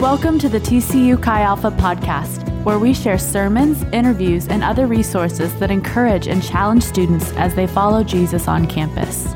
[0.00, 5.52] Welcome to the TCU Chi Alpha podcast, where we share sermons, interviews, and other resources
[5.58, 9.26] that encourage and challenge students as they follow Jesus on campus.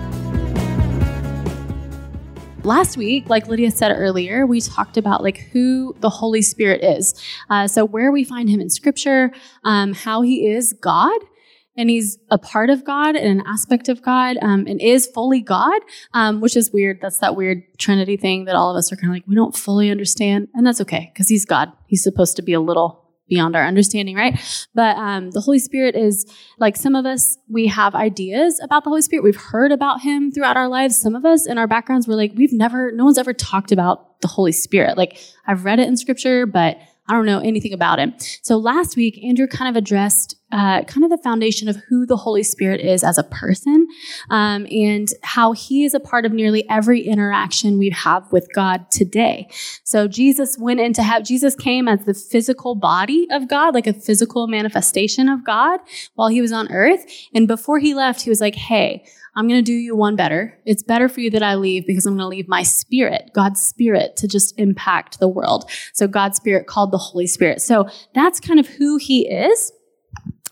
[2.62, 7.20] Last week, like Lydia said earlier, we talked about like who the Holy Spirit is.
[7.50, 9.32] Uh, so where we find him in Scripture,
[9.64, 11.20] um, how he is God,
[11.77, 15.41] and he's a part of God and an aspect of God um, and is fully
[15.41, 15.80] God,
[16.12, 16.98] um, which is weird.
[17.00, 19.57] That's that weird Trinity thing that all of us are kind of like, we don't
[19.57, 20.48] fully understand.
[20.54, 21.72] And that's okay because he's God.
[21.86, 24.39] He's supposed to be a little beyond our understanding, right?
[24.75, 26.26] But um, the Holy Spirit is
[26.58, 29.23] like some of us, we have ideas about the Holy Spirit.
[29.23, 31.00] We've heard about him throughout our lives.
[31.00, 34.20] Some of us in our backgrounds, we're like, we've never, no one's ever talked about
[34.20, 34.98] the Holy Spirit.
[34.98, 36.77] Like, I've read it in scripture, but
[37.08, 38.14] I don't know anything about him.
[38.42, 42.16] So last week, Andrew kind of addressed uh, kind of the foundation of who the
[42.16, 43.88] Holy Spirit is as a person
[44.30, 48.91] um, and how he is a part of nearly every interaction we have with God
[48.91, 49.48] today.
[49.83, 53.94] So Jesus went into have Jesus came as the physical body of God, like a
[53.94, 55.81] physical manifestation of God
[56.14, 57.05] while he was on earth.
[57.34, 60.58] And before he left, he was like, Hey, I'm going to do you one better.
[60.66, 63.62] It's better for you that I leave because I'm going to leave my spirit, God's
[63.62, 65.70] spirit, to just impact the world.
[65.94, 67.62] So God's spirit called the Holy Spirit.
[67.62, 69.72] So that's kind of who he is.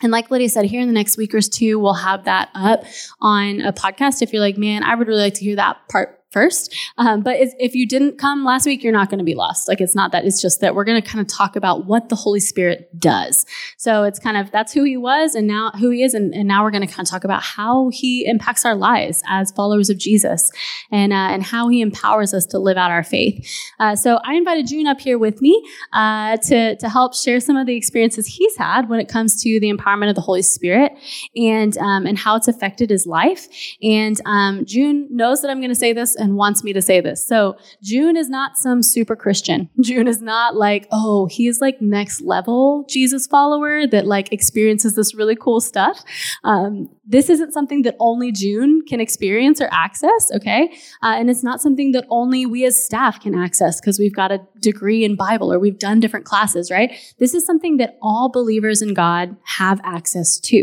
[0.02, 2.84] And like Lydia said, here in the next week or two, we'll have that up
[3.20, 4.22] on a podcast.
[4.22, 6.74] If you're like, man, I would really like to hear that part first.
[6.98, 9.68] Um, but if you didn't come last week, you're not going to be lost.
[9.68, 10.24] Like it's not that.
[10.24, 13.44] It's just that we're going to kind of talk about what the Holy Spirit does.
[13.76, 16.14] So it's kind of that's who he was and now who he is.
[16.14, 19.22] And, and now we're going to kind of talk about how he impacts our lives
[19.28, 20.50] as followers of Jesus
[20.90, 23.46] and, uh, and how he empowers us to live out our faith.
[23.80, 25.60] Uh, so I invited Jun up here with me
[25.92, 29.58] uh, to, to help share some of the experiences he's had when it comes to
[29.60, 30.92] the empowerment of the Holy Spirit
[31.34, 33.48] and, um, and how it's affected his life.
[33.82, 37.00] And um, Jun knows that I'm going to say this and wants me to say
[37.00, 37.26] this.
[37.26, 39.68] So Jun is not some super Christian.
[39.80, 45.14] Jun is not like, oh, he's like next level Jesus follower that like experiences this
[45.14, 46.02] really cool stuff.
[46.44, 50.72] Um, this isn't something that only Jun can experience or access, okay?
[51.02, 54.30] Uh, and it's not something that only we as staff can access because we've got
[54.30, 56.92] a degree in Bible or we've done different classes, right?
[57.18, 60.62] This is something that all believers in God have access to.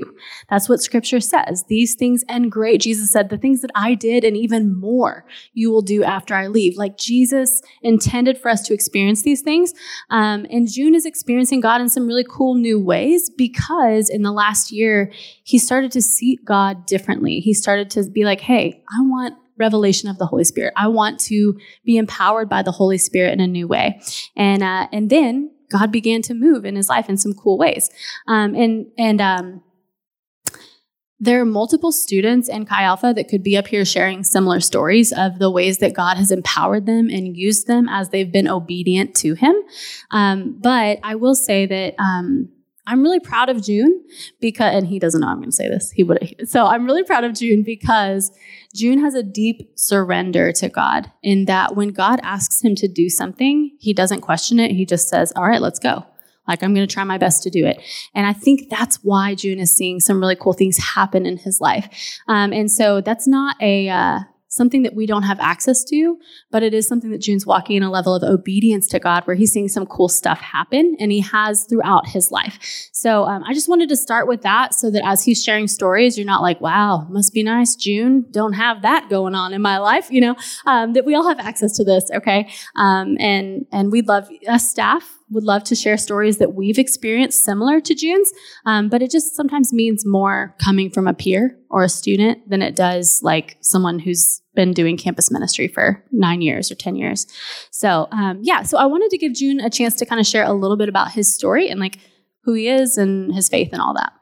[0.50, 1.66] That's what scripture says.
[1.68, 2.82] These things and great.
[2.82, 6.48] Jesus said, the things that I did and even more you will do after I
[6.48, 6.78] leave.
[6.78, 9.74] Like Jesus intended for us to experience these things.
[10.10, 14.32] Um, and Jun is experiencing God in some really cool new ways because in the
[14.32, 15.12] last year,
[15.44, 17.40] he started to see God differently.
[17.40, 20.74] He started to be like, hey, I want revelation of the Holy Spirit.
[20.76, 24.02] I want to be empowered by the Holy Spirit in a new way.
[24.36, 27.90] And, uh, and then God began to move in his life in some cool ways.
[28.28, 29.64] Um, and, and, um,
[31.20, 35.12] there are multiple students in Chi Alpha that could be up here sharing similar stories
[35.12, 39.16] of the ways that God has empowered them and used them as they've been obedient
[39.18, 39.56] to Him.
[40.12, 42.50] Um, but I will say that um,
[42.86, 44.04] I'm really proud of Jun
[44.40, 45.92] because, and he doesn't know I'm going to say this.
[45.92, 46.48] He would.
[46.48, 48.32] So I'm really proud of Jun because
[48.74, 53.10] Jun has a deep surrender to God in that when God asks him to do
[53.10, 54.72] something, he doesn't question it.
[54.72, 56.06] He just says, "All right, let's go."
[56.48, 57.82] Like, I'm going to try my best to do it.
[58.14, 61.60] And I think that's why Jun is seeing some really cool things happen in his
[61.62, 61.90] life.
[62.28, 64.20] Um, and so that's not a, uh,
[64.50, 66.18] something that we don't have access to,
[66.52, 69.36] but it is something that Jun's walking in a level of obedience to God where
[69.36, 72.58] he's seeing some cool stuff happen and he has throughout his life.
[72.92, 76.18] So um, I just wanted to start with that so that as he's sharing stories,
[76.18, 78.26] you're not like, wow, must be nice, Jun.
[78.32, 81.40] Don't have that going on in my life, you know, um, that we all have
[81.40, 82.50] access to this, okay?
[82.76, 87.44] Um, and, and we'd love us staff would love to share stories that we've experienced
[87.44, 88.32] similar to Jun's,
[88.66, 92.62] um, but it just sometimes means more coming from a peer or a student than
[92.62, 97.28] it does like someone who's been doing campus ministry for nine years or 10 years.
[97.72, 100.46] So, um, yeah, so I wanted to give Jun a chance to kind of share
[100.46, 102.00] a little bit about his story and like
[102.44, 104.14] who he is and his faith and all that.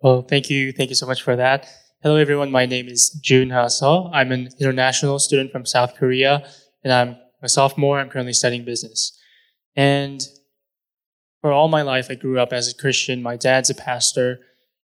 [0.00, 0.72] Well, thank you.
[0.72, 1.68] Thank you so much for that.
[2.02, 2.50] Hello, everyone.
[2.50, 4.10] My name is Jun Ha Seo.
[4.12, 6.44] I'm an international student from South Korea,
[6.82, 8.00] and I'm a sophomore.
[8.00, 9.16] I'm currently studying business.
[9.76, 10.22] And
[11.40, 13.22] for all my life, I grew up as a Christian.
[13.22, 14.40] My dad's a pastor,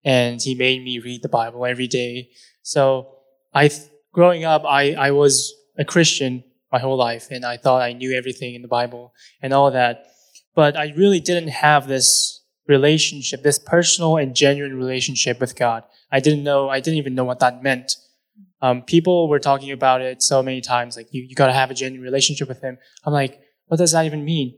[0.05, 2.31] and he made me read the Bible every day.
[2.63, 3.09] So
[3.55, 3.71] I,
[4.13, 8.17] growing up, I, I was a Christian my whole life, and I thought I knew
[8.17, 10.07] everything in the Bible and all that.
[10.55, 15.85] But I really didn't have this relationship, this personal and genuine relationship with God.
[16.11, 17.93] I didn't know, I didn't even know what that meant.
[18.63, 21.75] Um, people were talking about it so many times, like you, you gotta have a
[21.75, 22.79] genuine relationship with Him.
[23.05, 24.57] I'm like, what does that even mean?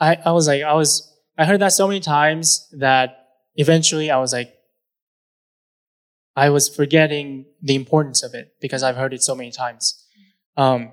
[0.00, 3.16] I, I was like, I was, I heard that so many times that
[3.56, 4.52] eventually I was like,
[6.36, 10.04] I was forgetting the importance of it because I've heard it so many times.
[10.56, 10.90] Um,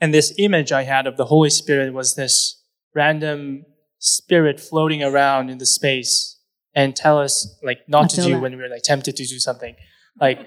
[0.00, 2.62] And this image I had of the Holy Spirit was this
[2.94, 3.64] random
[3.98, 6.38] spirit floating around in the space
[6.74, 8.42] and tell us like not to do that.
[8.42, 9.74] when we were like tempted to do something.
[10.20, 10.38] Like,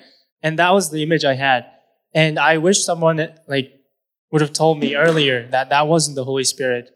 [0.41, 1.65] and that was the image I had.
[2.13, 3.17] And I wish someone
[3.47, 3.67] like
[4.31, 6.89] would have told me earlier that that wasn't the Holy Spirit,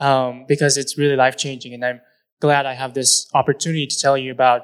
[0.00, 1.74] um, because it's really life changing.
[1.74, 2.00] And I'm
[2.40, 4.62] glad I have this opportunity to tell you about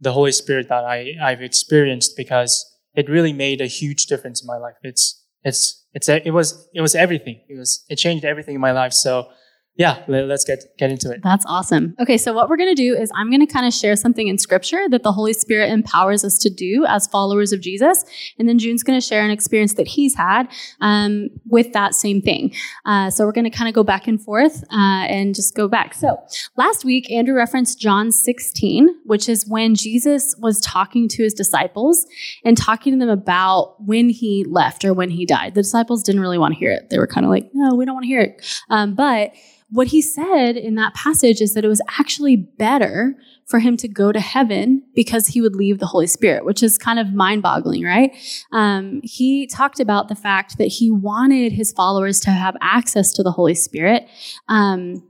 [0.00, 4.46] the Holy Spirit that I, I've experienced because it really made a huge difference in
[4.46, 4.74] my life.
[4.82, 7.40] It's, it's, it's, it was, it was everything.
[7.48, 8.92] It was, it changed everything in my life.
[8.92, 9.28] So
[9.76, 11.20] yeah, let's get get into it.
[11.24, 11.96] That's awesome.
[12.00, 14.28] Okay, so what we're going to do is I'm going to kind of share something
[14.28, 18.04] in scripture that the Holy Spirit empowers us to do as followers of Jesus,
[18.38, 20.48] and then Jun's going to share an experience that he's had
[20.80, 22.54] um, with that same thing.
[22.86, 25.66] Uh, so we're going to kind of go back and forth uh, and just go
[25.66, 25.94] back.
[25.94, 26.22] So
[26.56, 32.06] last week Andrew referenced John 16, which is when Jesus was talking to his disciples
[32.44, 35.54] and talking to them about when he left or when he died.
[35.56, 36.90] The disciples didn't really want to hear it.
[36.90, 39.32] They were kind of like, "No, we don't want to hear it," um, but
[39.74, 43.88] what he said in that passage is that it was actually better for him to
[43.88, 47.42] go to heaven because he would leave the Holy Spirit, which is kind of mind
[47.42, 48.14] boggling, right?
[48.52, 53.24] Um, he talked about the fact that he wanted his followers to have access to
[53.24, 54.06] the Holy Spirit.
[54.48, 55.02] Um,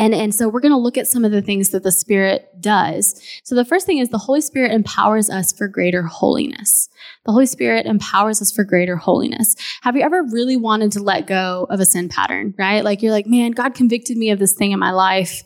[0.00, 2.48] and, and so we're going to look at some of the things that the Spirit
[2.58, 3.22] does.
[3.44, 6.88] So the first thing is the Holy Spirit empowers us for greater holiness.
[7.26, 9.56] The Holy Spirit empowers us for greater holiness.
[9.82, 12.82] Have you ever really wanted to let go of a sin pattern, right?
[12.82, 15.42] Like you're like, man, God convicted me of this thing in my life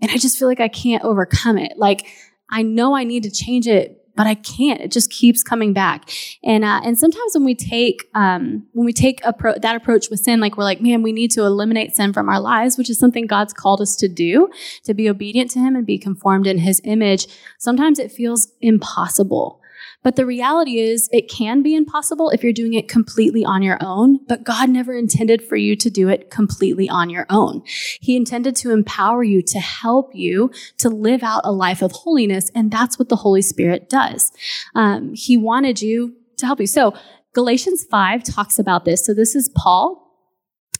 [0.00, 1.74] and I just feel like I can't overcome it.
[1.76, 2.06] Like
[2.50, 4.80] I know I need to change it, but I can't.
[4.80, 6.10] It just keeps coming back.
[6.42, 10.18] And uh, and sometimes when we take um, when we take appro- that approach with
[10.18, 12.98] sin, like we're like, man, we need to eliminate sin from our lives, which is
[12.98, 14.48] something God's called us to do,
[14.82, 17.28] to be obedient to Him and be conformed in His image.
[17.58, 19.62] Sometimes it feels impossible.
[20.08, 23.76] But the reality is, it can be impossible if you're doing it completely on your
[23.82, 27.60] own, but God never intended for you to do it completely on your own.
[28.00, 32.50] He intended to empower you, to help you to live out a life of holiness,
[32.54, 34.32] and that's what the Holy Spirit does.
[34.74, 36.66] Um, he wanted you to help you.
[36.66, 36.94] So,
[37.34, 39.04] Galatians 5 talks about this.
[39.04, 40.06] So, this is Paul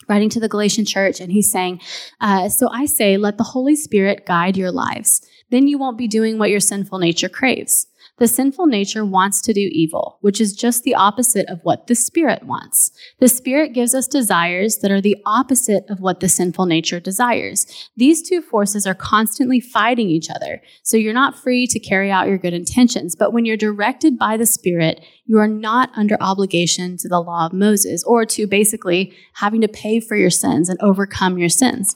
[0.08, 1.82] writing to the Galatian church, and he's saying,
[2.22, 5.20] uh, So I say, let the Holy Spirit guide your lives.
[5.50, 7.86] Then you won't be doing what your sinful nature craves.
[8.18, 11.94] The sinful nature wants to do evil, which is just the opposite of what the
[11.94, 12.90] Spirit wants.
[13.20, 17.66] The Spirit gives us desires that are the opposite of what the sinful nature desires.
[17.96, 22.28] These two forces are constantly fighting each other, so you're not free to carry out
[22.28, 23.14] your good intentions.
[23.14, 27.46] But when you're directed by the Spirit, you are not under obligation to the law
[27.46, 31.94] of Moses or to basically having to pay for your sins and overcome your sins.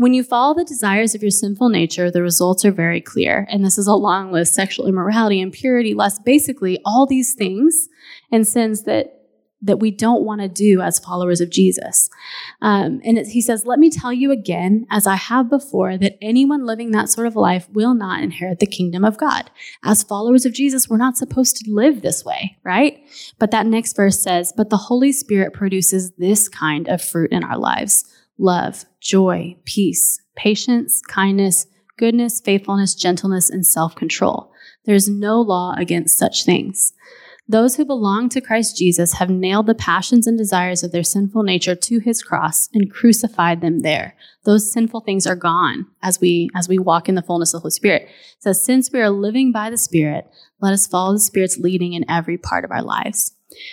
[0.00, 3.46] When you follow the desires of your sinful nature, the results are very clear.
[3.50, 7.86] And this is a long list sexual immorality, impurity, lust, basically all these things
[8.32, 9.12] and sins that
[9.60, 12.08] that we don't want to do as followers of Jesus.
[12.62, 16.16] Um, and it, he says, Let me tell you again, as I have before, that
[16.22, 19.50] anyone living that sort of life will not inherit the kingdom of God.
[19.84, 23.04] As followers of Jesus, we're not supposed to live this way, right?
[23.38, 27.44] But that next verse says, But the Holy Spirit produces this kind of fruit in
[27.44, 28.06] our lives
[28.38, 31.66] love, joy, peace, patience, kindness,
[31.96, 34.52] goodness, faithfulness, gentleness, and self control.
[34.84, 36.92] There is no law against such things.
[37.50, 41.42] Those who belong to Christ Jesus have nailed the passions and desires of their sinful
[41.42, 44.14] nature to his cross and crucified them there.
[44.44, 47.62] Those sinful things are gone as we as we walk in the fullness of the
[47.62, 48.08] Holy Spirit.
[48.38, 50.30] So since we are living by the Spirit,
[50.60, 53.32] let us follow the Spirit's leading in every part of our lives.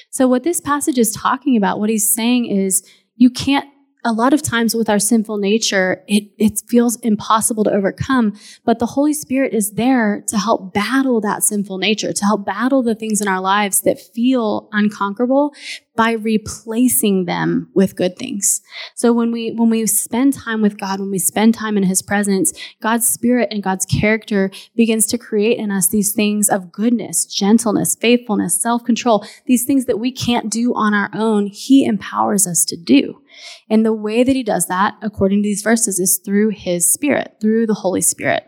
[0.09, 2.83] So what this passage is talking about, what he's saying is
[3.15, 3.69] you can't
[4.07, 8.33] a lot of times with our sinful nature, it, it feels impossible to overcome,
[8.63, 12.81] but the Holy Spirit is there to help battle that sinful nature, to help battle
[12.81, 15.53] the things in our lives that feel unconquerable
[15.95, 18.61] by replacing them with good things.
[18.95, 22.01] So when we, when we spend time with God, when we spend time in his
[22.01, 27.25] presence, God's spirit and God's character begins to create in us these things of goodness,
[27.25, 31.47] gentleness, faithfulness, self-control, these things that we can't do on our own.
[31.47, 33.21] He empowers us to do.
[33.69, 37.35] And the way that he does that, according to these verses, is through his spirit,
[37.41, 38.47] through the Holy Spirit.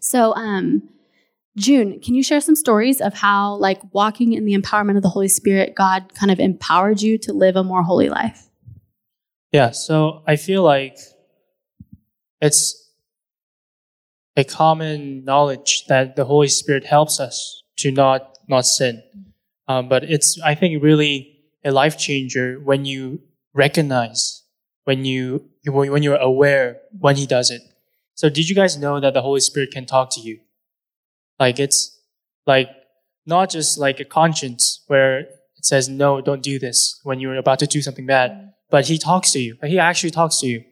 [0.00, 0.88] So, um,
[1.56, 5.08] Jun, can you share some stories of how, like, walking in the empowerment of the
[5.08, 8.48] Holy Spirit, God kind of empowered you to live a more holy life?
[9.52, 10.96] Yeah, so I feel like
[12.40, 12.90] it's
[14.36, 19.02] a common knowledge that the Holy Spirit helps us to not not sin.
[19.68, 23.20] Um, but it's I think really a life changer when you
[23.54, 24.42] recognize
[24.84, 27.62] when you when you're aware when he does it.
[28.14, 30.40] So did you guys know that the Holy Spirit can talk to you?
[31.38, 31.98] Like it's
[32.46, 32.68] like
[33.26, 37.58] not just like a conscience where it says, no, don't do this when you're about
[37.58, 38.52] to do something bad.
[38.70, 39.56] But he talks to you.
[39.64, 40.64] He actually talks to you.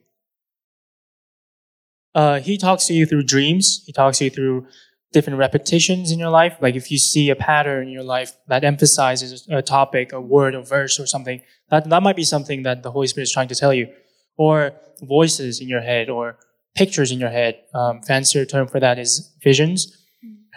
[2.15, 3.83] Uh, he talks to you through dreams.
[3.87, 4.67] He talks to you through
[5.13, 6.57] different repetitions in your life.
[6.61, 10.55] Like if you see a pattern in your life that emphasizes a topic, a word,
[10.55, 13.49] a verse, or something, that, that might be something that the Holy Spirit is trying
[13.49, 13.89] to tell you.
[14.37, 14.73] Or
[15.03, 16.39] voices in your head, or
[16.77, 17.59] pictures in your head.
[17.75, 19.97] Um, fancier term for that is visions.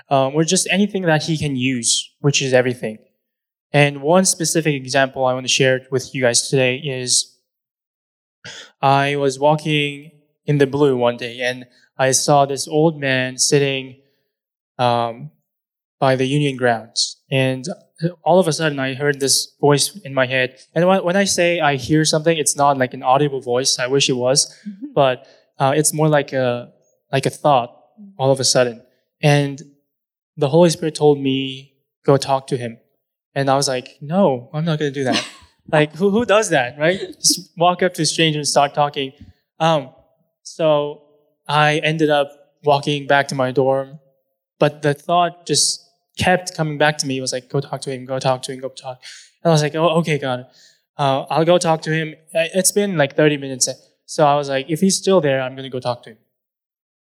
[0.09, 2.99] Um, or just anything that he can use, which is everything.
[3.73, 7.39] And one specific example I want to share with you guys today is
[8.81, 10.11] I was walking
[10.45, 11.65] in the blue one day and
[11.97, 14.00] I saw this old man sitting
[14.81, 15.31] um,
[15.99, 17.21] by the Union grounds.
[17.29, 17.65] And
[18.23, 20.57] all of a sudden, I heard this voice in my head.
[20.73, 23.77] And when I say I hear something, it's not like an audible voice.
[23.77, 24.93] I wish it was, mm-hmm.
[24.93, 25.27] but
[25.59, 26.73] uh, it's more like a
[27.11, 27.77] like a thought.
[28.17, 28.81] All of a sudden,
[29.21, 29.61] and
[30.35, 32.79] the Holy Spirit told me go talk to him,
[33.35, 35.23] and I was like, no, I'm not going to do that.
[35.71, 36.99] like, who who does that, right?
[36.99, 39.13] Just walk up to a stranger and start talking.
[39.59, 39.91] Um,
[40.41, 41.03] so
[41.47, 42.29] I ended up
[42.63, 43.99] walking back to my dorm,
[44.61, 45.89] but the thought just
[46.19, 47.17] kept coming back to me.
[47.17, 49.01] It was like, go talk to him, go talk to him, go talk.
[49.43, 50.45] And I was like, oh, okay, God.
[50.99, 52.13] Uh, I'll go talk to him.
[52.31, 53.67] It's been like 30 minutes.
[54.05, 56.19] So I was like, if he's still there, I'm going to go talk to him.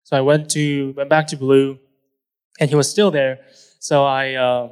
[0.04, 1.78] So I went to, went back to Blue
[2.58, 3.40] and he was still there.
[3.78, 4.70] So I, uh,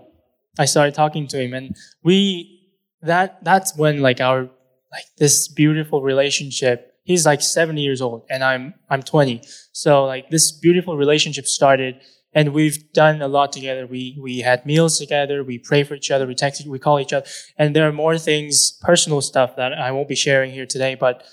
[0.59, 2.65] I started talking to him and we,
[3.03, 4.49] that, that's when like our,
[4.91, 9.43] like this beautiful relationship he's like 70 years old and I'm I'm 20.
[9.73, 12.01] So like this beautiful relationship started
[12.33, 13.87] and we've done a lot together.
[13.87, 17.13] We we had meals together, we pray for each other, we text we call each
[17.13, 17.27] other.
[17.57, 21.25] And there are more things, personal stuff that I won't be sharing here today, but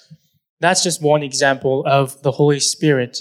[0.59, 3.19] that's just one example of the Holy Spirit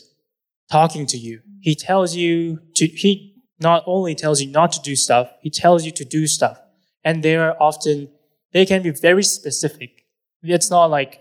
[0.71, 1.41] talking to you.
[1.61, 5.85] He tells you to he not only tells you not to do stuff, he tells
[5.85, 6.59] you to do stuff.
[7.05, 8.09] And they are often
[8.53, 10.05] they can be very specific.
[10.43, 11.21] It's not like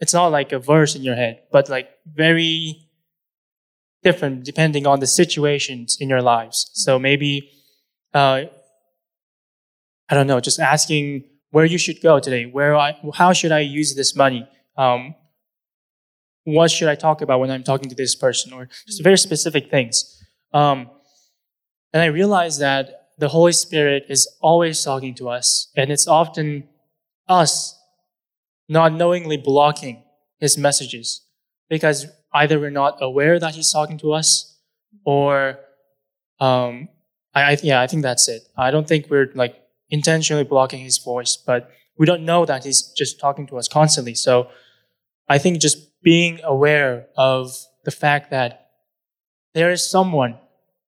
[0.00, 2.81] it's not like a verse in your head, but like very
[4.02, 6.70] different depending on the situations in your lives.
[6.74, 7.50] So maybe,
[8.14, 8.42] uh,
[10.08, 13.60] I don't know, just asking where you should go today, where I, how should I
[13.60, 14.48] use this money?
[14.76, 15.14] Um,
[16.44, 19.70] what should I talk about when I'm talking to this person, or just very specific
[19.70, 20.20] things.
[20.52, 20.90] Um,
[21.92, 26.68] and I realized that the Holy Spirit is always talking to us, and it's often
[27.28, 27.78] us
[28.68, 30.02] not knowingly blocking
[30.40, 31.22] his messages
[31.68, 34.58] because either we're not aware that he's talking to us
[35.04, 35.58] or
[36.40, 36.88] um,
[37.34, 39.56] I, I, yeah i think that's it i don't think we're like
[39.90, 44.14] intentionally blocking his voice but we don't know that he's just talking to us constantly
[44.14, 44.48] so
[45.28, 48.70] i think just being aware of the fact that
[49.54, 50.38] there is someone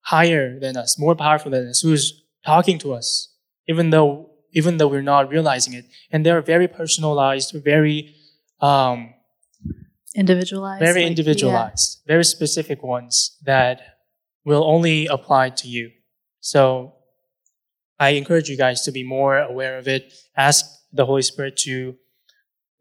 [0.00, 3.34] higher than us more powerful than us who's talking to us
[3.68, 5.84] even though even though we're not realizing it.
[6.10, 8.14] And they're very personalized, very
[8.60, 9.12] um,
[10.14, 12.12] individualized, very like, individualized, yeah.
[12.14, 13.80] very specific ones that
[14.44, 15.90] will only apply to you.
[16.40, 16.94] So
[17.98, 20.12] I encourage you guys to be more aware of it.
[20.36, 21.96] Ask the Holy Spirit to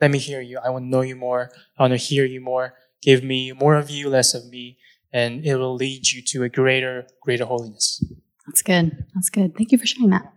[0.01, 0.59] let me hear you.
[0.63, 1.49] I want to know you more.
[1.77, 2.73] I want to hear you more.
[3.01, 4.77] Give me more of you, less of me,
[5.11, 8.03] and it will lead you to a greater, greater holiness.
[8.45, 9.05] That's good.
[9.13, 9.55] That's good.
[9.55, 10.33] Thank you for sharing that.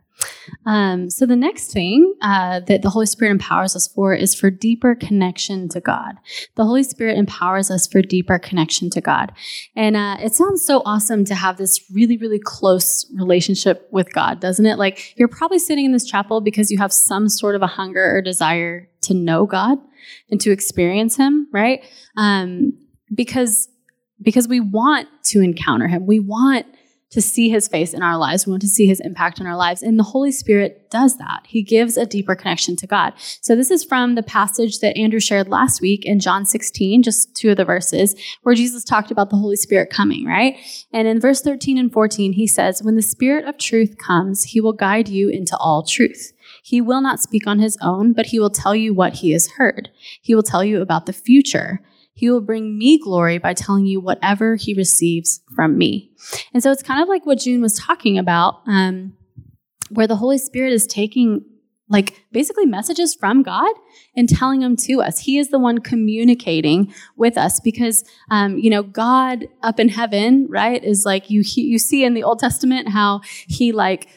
[0.64, 4.50] Um, so the next thing uh, that the Holy Spirit empowers us for is for
[4.50, 6.14] deeper connection to God.
[6.54, 9.32] The Holy Spirit empowers us for deeper connection to God,
[9.74, 14.40] and uh, it sounds so awesome to have this really, really close relationship with God,
[14.40, 14.78] doesn't it?
[14.78, 18.16] Like you're probably sitting in this chapel because you have some sort of a hunger
[18.16, 19.78] or desire to know God
[20.30, 21.84] and to experience Him, right?
[22.16, 22.72] Um,
[23.14, 23.68] because
[24.22, 26.66] because we want to encounter Him, we want
[27.10, 28.46] to see his face in our lives.
[28.46, 29.82] We want to see his impact in our lives.
[29.82, 31.42] And the Holy Spirit does that.
[31.46, 33.12] He gives a deeper connection to God.
[33.40, 37.34] So this is from the passage that Andrew shared last week in John 16, just
[37.36, 40.56] two of the verses where Jesus talked about the Holy Spirit coming, right?
[40.92, 44.60] And in verse 13 and 14, he says, when the Spirit of truth comes, he
[44.60, 46.32] will guide you into all truth.
[46.62, 49.48] He will not speak on his own, but he will tell you what he has
[49.56, 49.90] heard.
[50.20, 51.80] He will tell you about the future.
[52.16, 56.10] He will bring me glory by telling you whatever he receives from me.
[56.54, 59.12] And so it's kind of like what Jun was talking about, um,
[59.90, 61.44] where the Holy Spirit is taking
[61.88, 63.72] like basically messages from God
[64.16, 65.20] and telling them to us.
[65.20, 70.46] He is the one communicating with us because, um, you know, God up in heaven,
[70.48, 74.08] right, is like you you see in the Old Testament how He like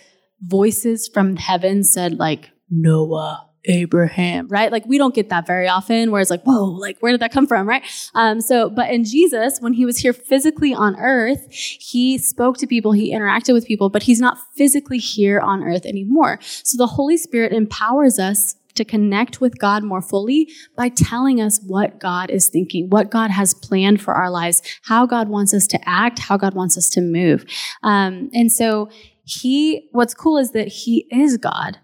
[0.42, 4.72] voices from heaven said like Noah, Abraham, right?
[4.72, 7.32] Like we don't get that very often where it's like, whoa, like where did that
[7.32, 7.84] come from, right?
[8.16, 12.68] Um, so, but in Jesus, when he was here physically on earth, he spoke to
[12.68, 16.40] people, he interacted with people, but he's not physically here on earth anymore.
[16.42, 21.60] So the Holy Spirit empowers us to connect with God more fully by telling us
[21.68, 25.68] what God is thinking, what God has planned for our lives, how God wants us
[25.68, 27.46] to act, how God wants us to move.
[27.84, 28.90] Um, and so
[29.26, 31.78] he, what's cool is that he is God.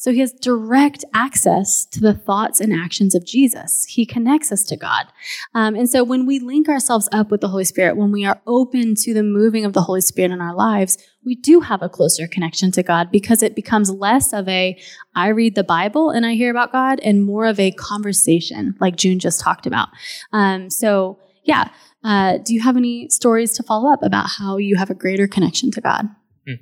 [0.00, 3.84] So he has direct access to the thoughts and actions of Jesus.
[3.84, 5.08] He connects us to God.
[5.54, 8.40] Um, and so when we link ourselves up with the Holy Spirit, when we are
[8.46, 11.90] open to the moving of the Holy Spirit in our lives, we do have a
[11.90, 14.74] closer connection to God because it becomes less of a,
[15.14, 18.96] I read the Bible and I hear about God and more of a conversation like
[18.96, 19.90] Jun just talked about.
[20.32, 21.68] Um, so yeah.
[22.02, 25.28] Uh, do you have any stories to follow up about how you have a greater
[25.28, 26.06] connection to God?
[26.46, 26.54] Hmm.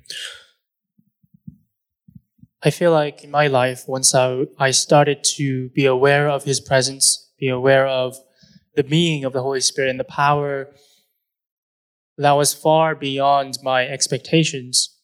[2.62, 6.60] I feel like in my life, once I, I started to be aware of His
[6.60, 8.16] presence, be aware of
[8.74, 10.68] the being of the Holy Spirit and the power
[12.16, 14.96] that was far beyond my expectations,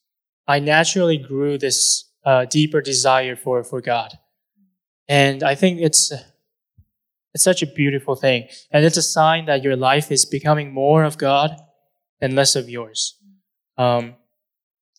[0.49, 4.19] I naturally grew this uh, deeper desire for, for God.
[5.09, 6.13] And I think it's,
[7.33, 8.49] it's such a beautiful thing.
[8.73, 11.57] And it's a sign that your life is becoming more of God
[12.21, 13.17] and less of yours.
[13.79, 14.17] Um,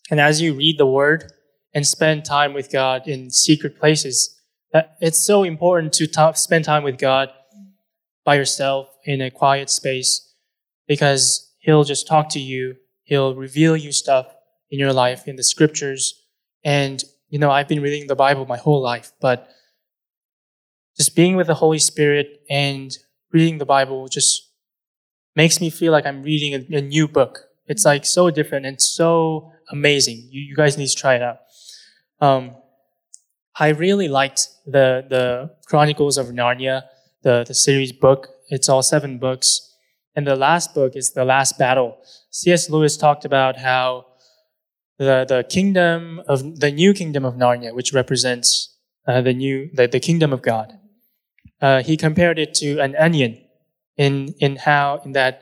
[0.10, 1.32] and as you read the word,
[1.76, 4.42] and spend time with God in secret places.
[5.02, 7.30] It's so important to t- spend time with God
[8.24, 10.34] by yourself in a quiet space
[10.88, 12.78] because He'll just talk to you.
[13.04, 14.28] He'll reveal you stuff
[14.72, 16.26] in your life, in the scriptures.
[16.64, 19.50] And, you know, I've been reading the Bible my whole life, but
[20.98, 22.98] just being with the Holy Spirit and
[23.32, 24.50] reading the Bible just
[25.36, 27.42] makes me feel like I'm reading a, a new book.
[27.68, 30.28] It's like so different and so amazing.
[30.30, 31.40] You, you guys need to try it out.
[32.26, 32.56] Um,
[33.66, 35.26] I really liked the the
[35.70, 36.78] Chronicles of Narnia,
[37.22, 38.22] the the series book.
[38.50, 39.48] It's all seven books,
[40.16, 41.98] and the last book is the Last Battle.
[42.32, 42.70] C.S.
[42.70, 44.06] Lewis talked about how
[44.98, 48.50] the the kingdom of the new kingdom of Narnia, which represents
[49.08, 50.68] uh, the new the, the kingdom of God.
[51.62, 53.34] Uh, he compared it to an onion,
[53.98, 55.36] in in how in that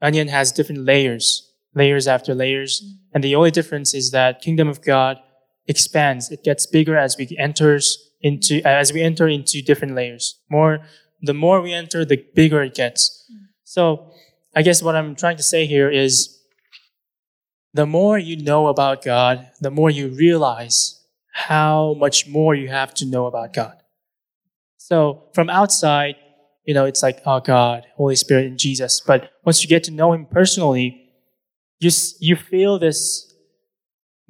[0.00, 1.26] onion has different layers,
[1.74, 2.72] layers after layers,
[3.12, 5.18] and the only difference is that kingdom of God
[5.66, 6.30] expands.
[6.30, 10.40] It gets bigger as we enters into as we enter into different layers.
[10.50, 10.80] More
[11.20, 13.30] the more we enter, the bigger it gets.
[13.64, 14.12] So
[14.54, 16.40] I guess what I'm trying to say here is
[17.72, 21.00] the more you know about God, the more you realize
[21.32, 23.76] how much more you have to know about God.
[24.76, 26.16] So from outside,
[26.66, 29.00] you know, it's like, oh God, Holy Spirit and Jesus.
[29.00, 31.10] But once you get to know Him personally,
[31.80, 33.31] you, you feel this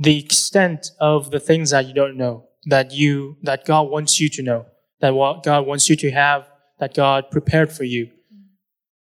[0.02, 4.28] the extent of the things that you don't know, that you, that God wants you
[4.30, 4.66] to know,
[5.00, 6.48] that what God wants you to have,
[6.80, 8.10] that God prepared for you.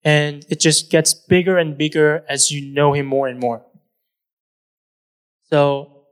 [0.04, 3.66] And it just gets bigger and bigger as you know Him more and more.
[5.50, 6.06] So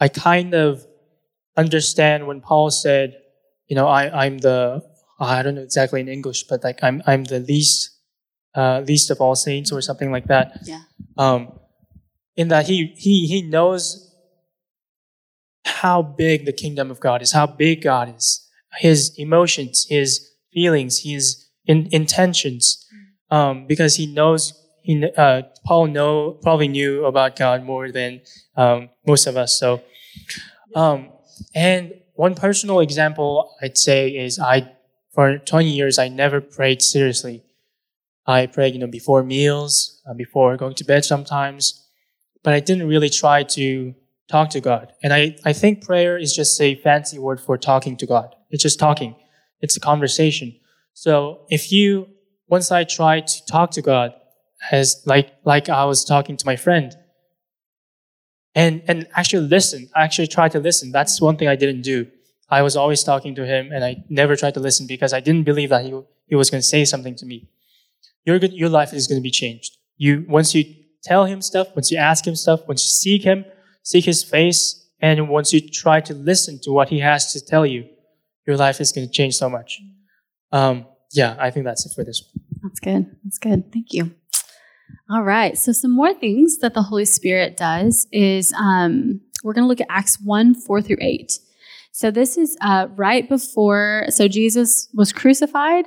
[0.00, 0.86] I kind of
[1.56, 3.16] understand when Paul said,
[3.68, 4.82] you know, I, I'm the,
[5.18, 7.90] I don't know exactly in English, but like I'm, I'm the least,
[8.54, 10.58] uh, least of all saints or something like that.
[10.64, 10.82] Yeah.
[11.16, 11.58] Um,
[12.36, 14.14] in that he, he, he knows
[15.64, 21.00] how big the kingdom of God is, how big God is, his emotions, his feelings,
[21.02, 22.86] his in, intentions,
[23.30, 28.20] um, because he knows, he, uh, Paul know, probably knew about God more than
[28.56, 29.58] um, most of us.
[29.58, 29.82] So,
[30.74, 31.10] um,
[31.54, 34.72] and one personal example I'd say is I,
[35.12, 37.42] for 20 years, I never prayed seriously.
[38.26, 41.85] I prayed, you know, before meals, uh, before going to bed sometimes
[42.42, 43.94] but I didn't really try to
[44.28, 44.92] talk to God.
[45.02, 48.34] And I, I think prayer is just a fancy word for talking to God.
[48.50, 49.16] It's just talking.
[49.60, 50.54] It's a conversation.
[50.94, 52.08] So if you,
[52.48, 54.14] once I tried to talk to God
[54.70, 56.96] as like, like I was talking to my friend
[58.54, 60.90] and, and actually listen, I actually tried to listen.
[60.92, 62.06] That's one thing I didn't do.
[62.48, 65.44] I was always talking to him and I never tried to listen because I didn't
[65.44, 67.48] believe that he, he was going to say something to me.
[68.24, 69.76] Your, your life is going to be changed.
[69.96, 70.64] You, once you
[71.06, 73.44] tell him stuff, once you ask him stuff, once you seek him,
[73.82, 77.66] seek his face, and once you try to listen to what he has to tell
[77.66, 77.86] you,
[78.46, 79.80] your life is going to change so much.
[80.52, 82.44] Um, yeah, I think that's it for this one.
[82.62, 83.16] That's good.
[83.24, 83.72] That's good.
[83.72, 84.14] Thank you.
[85.10, 85.56] All right.
[85.56, 89.80] So, some more things that the Holy Spirit does is um, we're going to look
[89.80, 91.32] at Acts 1 4 through 8.
[91.96, 95.86] So this is uh, right before, so Jesus was crucified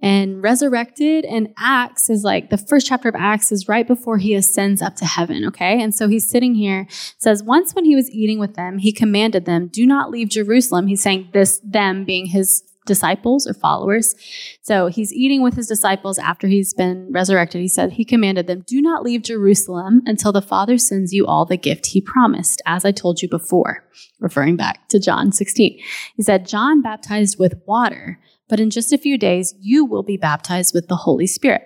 [0.00, 4.34] and resurrected, and Acts is like the first chapter of Acts is right before he
[4.34, 5.82] ascends up to heaven, okay?
[5.82, 6.86] And so he's sitting here,
[7.18, 10.86] says, Once when he was eating with them, he commanded them, Do not leave Jerusalem.
[10.86, 14.16] He's saying this, them being his disciples or followers.
[14.62, 17.60] So he's eating with his disciples after he's been resurrected.
[17.60, 21.44] He said, He commanded them, Do not leave Jerusalem until the Father sends you all
[21.44, 23.84] the gift he promised, as I told you before,
[24.18, 25.78] referring back to John 16.
[26.16, 30.16] He said, John baptized with water, but in just a few days you will be
[30.16, 31.62] baptized with the Holy Spirit.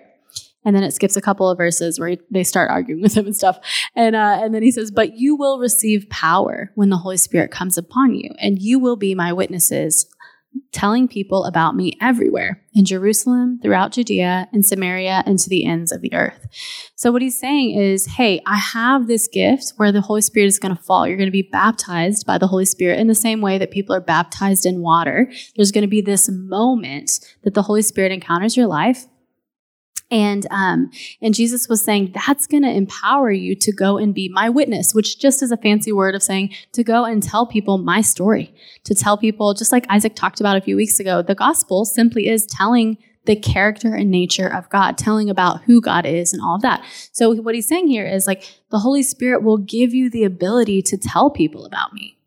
[0.65, 3.25] And then it skips a couple of verses where he, they start arguing with him
[3.25, 3.59] and stuff.
[3.95, 7.51] And, uh, and then he says, But you will receive power when the Holy Spirit
[7.51, 10.05] comes upon you, and you will be my witnesses
[10.73, 15.91] telling people about me everywhere in Jerusalem, throughout Judea, and Samaria, and to the ends
[15.91, 16.47] of the earth.
[16.95, 20.59] So, what he's saying is, hey, I have this gift where the Holy Spirit is
[20.59, 21.07] going to fall.
[21.07, 23.95] You're going to be baptized by the Holy Spirit in the same way that people
[23.95, 25.31] are baptized in water.
[25.55, 29.05] There's going to be this moment that the Holy Spirit encounters your life
[30.11, 34.29] and um, and Jesus was saying that's going to empower you to go and be
[34.29, 37.79] my witness, which just is a fancy word of saying to go and tell people
[37.79, 38.53] my story,
[38.83, 41.21] to tell people just like Isaac talked about a few weeks ago.
[41.23, 46.05] The gospel simply is telling the character and nature of God, telling about who God
[46.05, 46.85] is and all of that.
[47.11, 50.81] So what he's saying here is like the Holy Spirit will give you the ability
[50.83, 52.17] to tell people about me.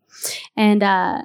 [0.55, 1.21] And uh,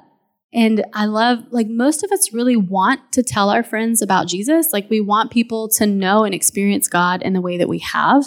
[0.53, 4.71] and I love, like, most of us really want to tell our friends about Jesus.
[4.71, 8.25] Like, we want people to know and experience God in the way that we have.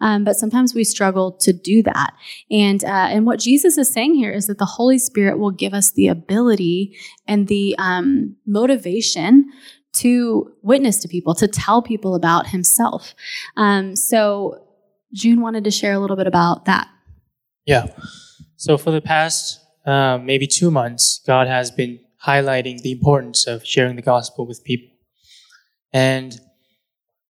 [0.00, 2.14] Um, but sometimes we struggle to do that.
[2.50, 5.74] And, uh, and what Jesus is saying here is that the Holy Spirit will give
[5.74, 9.50] us the ability and the um, motivation
[9.96, 13.14] to witness to people, to tell people about Himself.
[13.56, 14.62] Um, so,
[15.12, 16.88] Jun wanted to share a little bit about that.
[17.66, 17.86] Yeah.
[18.56, 23.64] So, for the past uh, maybe two months, God has been highlighting the importance of
[23.64, 24.90] sharing the gospel with people.
[25.92, 26.38] And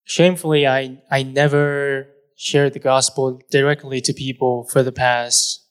[0.05, 5.65] shamefully, I, I never shared the gospel directly to people for the past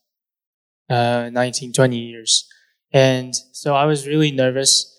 [0.89, 2.49] uh, 19, 20 years.
[2.93, 4.93] And so I was really nervous,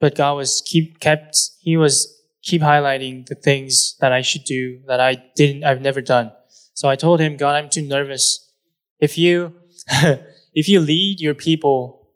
[0.00, 4.80] but God was keep kept, he was keep highlighting the things that I should do
[4.86, 6.32] that I didn't, I've never done.
[6.74, 8.52] So I told him, God, I'm too nervous.
[8.98, 9.54] If you,
[10.56, 12.08] if you lead your people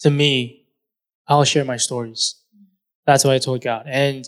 [0.00, 0.64] to me,
[1.28, 2.40] I'll share my stories.
[3.06, 3.84] That's what I told God.
[3.86, 4.26] And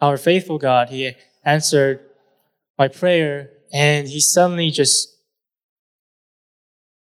[0.00, 1.12] our faithful God, He
[1.44, 2.00] answered
[2.78, 5.08] my prayer and He suddenly just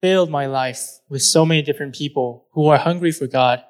[0.03, 3.65] filled my life with so many different people who are hungry for God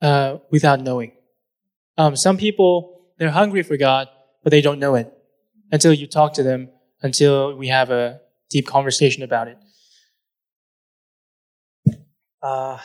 [0.00, 1.12] uh, without knowing.
[1.98, 4.08] Um, some people, they're hungry for God,
[4.44, 5.12] but they don't know it
[5.72, 6.68] until you talk to them,
[7.02, 8.20] until we have a
[8.50, 9.58] deep conversation about it.
[12.42, 12.78] Uh,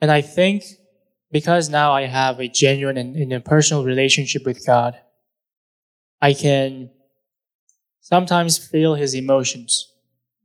[0.00, 0.64] and I think
[1.30, 4.98] because now I have a genuine and, and a personal relationship with God,
[6.20, 6.90] I can
[8.00, 9.92] sometimes feel his emotions,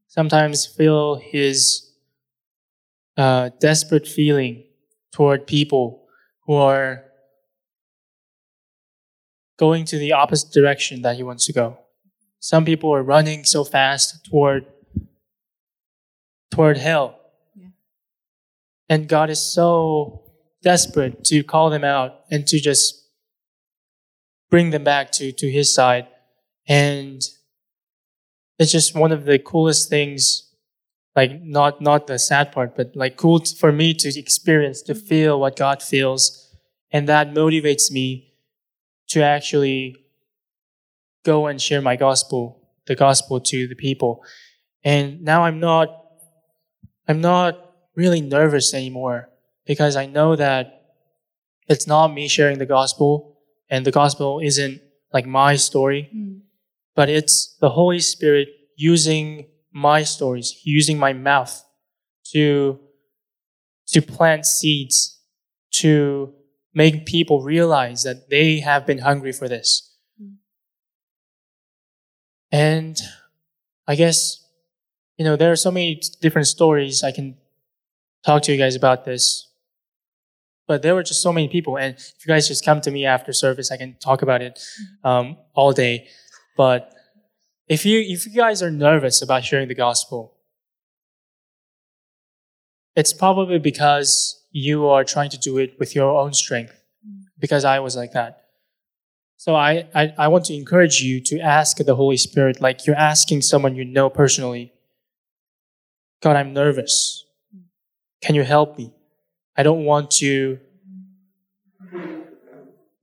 [0.08, 1.92] sometimes feel his
[3.18, 4.66] uh, desperate feeling
[5.12, 6.06] toward people
[6.46, 7.06] who are
[9.58, 11.78] going to the opposite direction that he wants to go.
[12.40, 14.66] Some people are running so fast toward
[16.56, 17.20] toward hell.
[17.54, 17.68] Yeah.
[18.88, 20.24] And God is so
[20.64, 23.08] desperate to call them out and to just
[24.50, 26.08] bring them back to, to his side.
[26.68, 27.22] And
[28.58, 30.50] it's just one of the coolest things,
[31.16, 35.08] like not, not the sad part, but like cool for me to experience, to mm-hmm.
[35.08, 36.56] feel what God feels.
[36.90, 38.34] And that motivates me
[39.10, 39.98] to actually
[41.26, 44.24] go and share my gospel, the gospel to the people.
[44.84, 46.05] And now I'm not
[47.08, 47.60] I'm not
[47.96, 49.30] really nervous anymore
[49.66, 50.82] because I know that
[51.68, 53.40] it's not me sharing the gospel
[53.70, 54.82] and the gospel isn't
[55.14, 56.42] like my story, mm.
[56.96, 61.64] but it's the Holy Spirit using my stories, using my mouth
[62.32, 62.80] to,
[63.88, 65.20] to plant seeds,
[65.72, 66.34] to
[66.74, 69.98] make people realize that they have been hungry for this.
[70.22, 70.36] Mm.
[72.52, 72.98] And
[73.88, 74.45] I guess
[75.18, 77.38] you know, there are so many different stories I can
[78.26, 79.50] talk to you guys about this.
[80.68, 83.06] But there were just so many people, and if you guys just come to me
[83.06, 84.60] after service, I can talk about it
[85.04, 86.08] um, all day.
[86.58, 86.92] But
[87.68, 90.34] if you if you guys are nervous about sharing the gospel,
[92.96, 96.82] it's probably because you are trying to do it with your own strength.
[97.38, 98.46] Because I was like that.
[99.38, 102.96] So I, I, I want to encourage you to ask the Holy Spirit, like you're
[102.96, 104.72] asking someone you know personally,
[106.22, 107.26] God, I'm nervous.
[108.22, 108.94] Can you help me?
[109.58, 110.60] I don't want to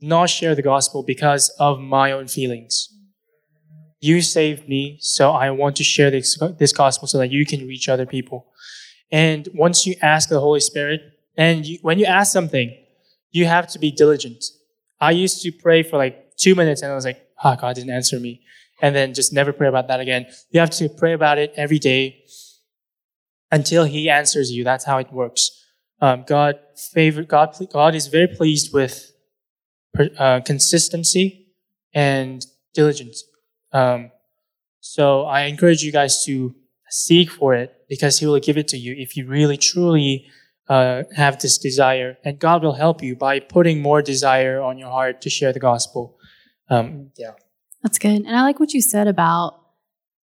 [0.00, 2.88] not share the gospel because of my own feelings.
[4.00, 7.68] You saved me, so I want to share this, this gospel so that you can
[7.68, 8.48] reach other people.
[9.12, 11.00] And once you ask the Holy Spirit,
[11.36, 12.76] and you, when you ask something,
[13.30, 14.44] you have to be diligent.
[15.00, 17.90] I used to pray for like two minutes and I was like, oh, God didn't
[17.90, 18.40] answer me.
[18.82, 20.26] And then just never pray about that again.
[20.50, 22.21] You have to pray about it every day
[23.52, 24.64] until He answers you.
[24.64, 25.50] That's how it works.
[26.00, 26.58] Um, God
[26.92, 27.54] favor God.
[27.72, 29.12] God is very pleased with
[30.18, 31.46] uh, consistency
[31.94, 33.22] and diligence.
[33.72, 34.10] Um,
[34.80, 36.56] so I encourage you guys to
[36.90, 40.26] seek for it because He will give it to you if you really truly
[40.68, 44.88] uh, have this desire, and God will help you by putting more desire on your
[44.88, 46.16] heart to share the gospel.
[46.70, 47.32] Um, yeah,
[47.82, 48.22] that's good.
[48.22, 49.61] And I like what you said about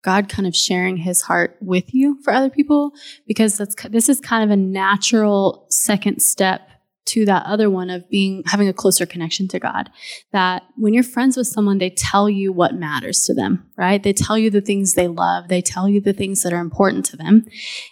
[0.04, 2.92] God kind of sharing His heart with you for other people
[3.26, 6.70] because that's this is kind of a natural second step
[7.06, 9.89] to that other one of being having a closer connection to God.
[10.32, 14.02] That when you're friends with someone, they tell you what matters to them, right?
[14.02, 17.06] They tell you the things they love, they tell you the things that are important
[17.08, 17.46] to them.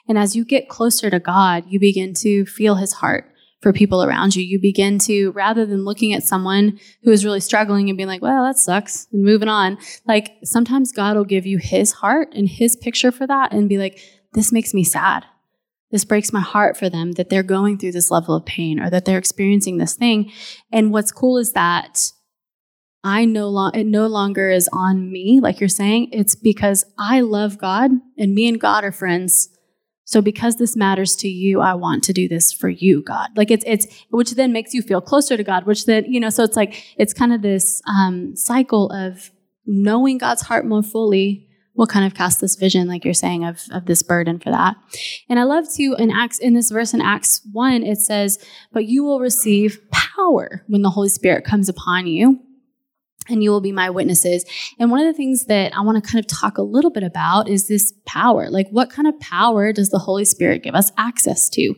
[0.08, 3.31] And as you get closer to God, you begin to feel his heart
[3.62, 4.44] for people around you.
[4.44, 8.22] You begin to, rather than looking at someone who is really struggling and being like,
[8.22, 12.50] well, that sucks and moving on, like sometimes God will give you his heart and
[12.50, 14.00] his picture for that and be like,
[14.34, 15.26] this makes me sad
[15.92, 18.90] this breaks my heart for them that they're going through this level of pain or
[18.90, 20.32] that they're experiencing this thing.
[20.72, 22.12] And what's cool is that
[23.04, 26.10] I no long it no longer is on me, like you're saying.
[26.12, 29.50] It's because I love God and me and God are friends.
[30.12, 33.30] So because this matters to you, I want to do this for you, God.
[33.38, 36.30] Like it's it's which then makes you feel closer to God, which then, you know,
[36.30, 39.32] so it's like it's kind of this um, cycle of
[39.66, 43.62] knowing God's heart more fully will kind of cast this vision, like you're saying, of,
[43.72, 44.76] of this burden for that.
[45.30, 48.38] And I love to in Acts in this verse in Acts 1, it says,
[48.74, 52.42] But you will receive power when the Holy Spirit comes upon you.
[53.30, 54.46] And you will be my witnesses.
[54.80, 57.04] And one of the things that I want to kind of talk a little bit
[57.04, 58.50] about is this power.
[58.50, 61.76] Like, what kind of power does the Holy Spirit give us access to?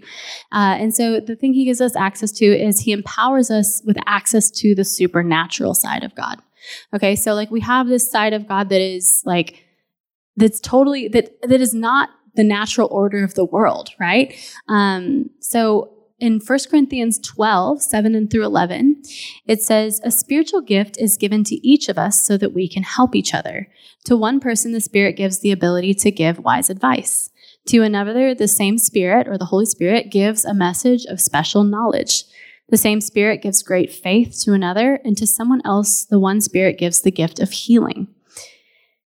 [0.52, 3.98] Uh, and so, the thing He gives us access to is He empowers us with
[4.06, 6.42] access to the supernatural side of God.
[6.96, 9.64] Okay, so like we have this side of God that is like
[10.36, 14.36] that's totally that that is not the natural order of the world, right?
[14.68, 15.93] Um, so
[16.24, 19.04] in 1 Corinthians 12, 7 and through 11,
[19.46, 22.84] it says, A spiritual gift is given to each of us so that we can
[22.84, 23.68] help each other.
[24.06, 27.30] To one person, the Spirit gives the ability to give wise advice.
[27.66, 32.24] To another, the same Spirit or the Holy Spirit gives a message of special knowledge.
[32.70, 36.78] The same Spirit gives great faith to another, and to someone else, the one Spirit
[36.78, 38.08] gives the gift of healing.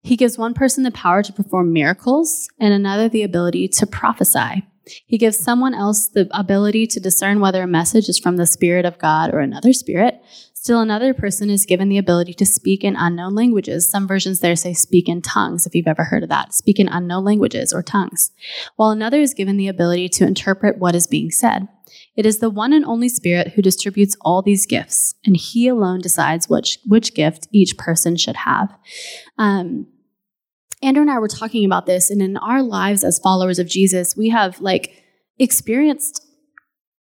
[0.03, 4.65] He gives one person the power to perform miracles and another the ability to prophesy.
[5.07, 8.85] He gives someone else the ability to discern whether a message is from the Spirit
[8.85, 10.21] of God or another spirit.
[10.53, 13.91] Still, another person is given the ability to speak in unknown languages.
[13.91, 16.55] Some versions there say speak in tongues, if you've ever heard of that.
[16.55, 18.31] Speak in unknown languages or tongues.
[18.77, 21.69] While another is given the ability to interpret what is being said.
[22.17, 26.01] It is the one and only Spirit who distributes all these gifts, and He alone
[26.01, 28.75] decides which, which gift each person should have.
[29.37, 29.87] Um,
[30.85, 34.15] Andrew and I were talking about this, and in our lives as followers of Jesus,
[34.17, 35.03] we have like
[35.39, 36.25] experienced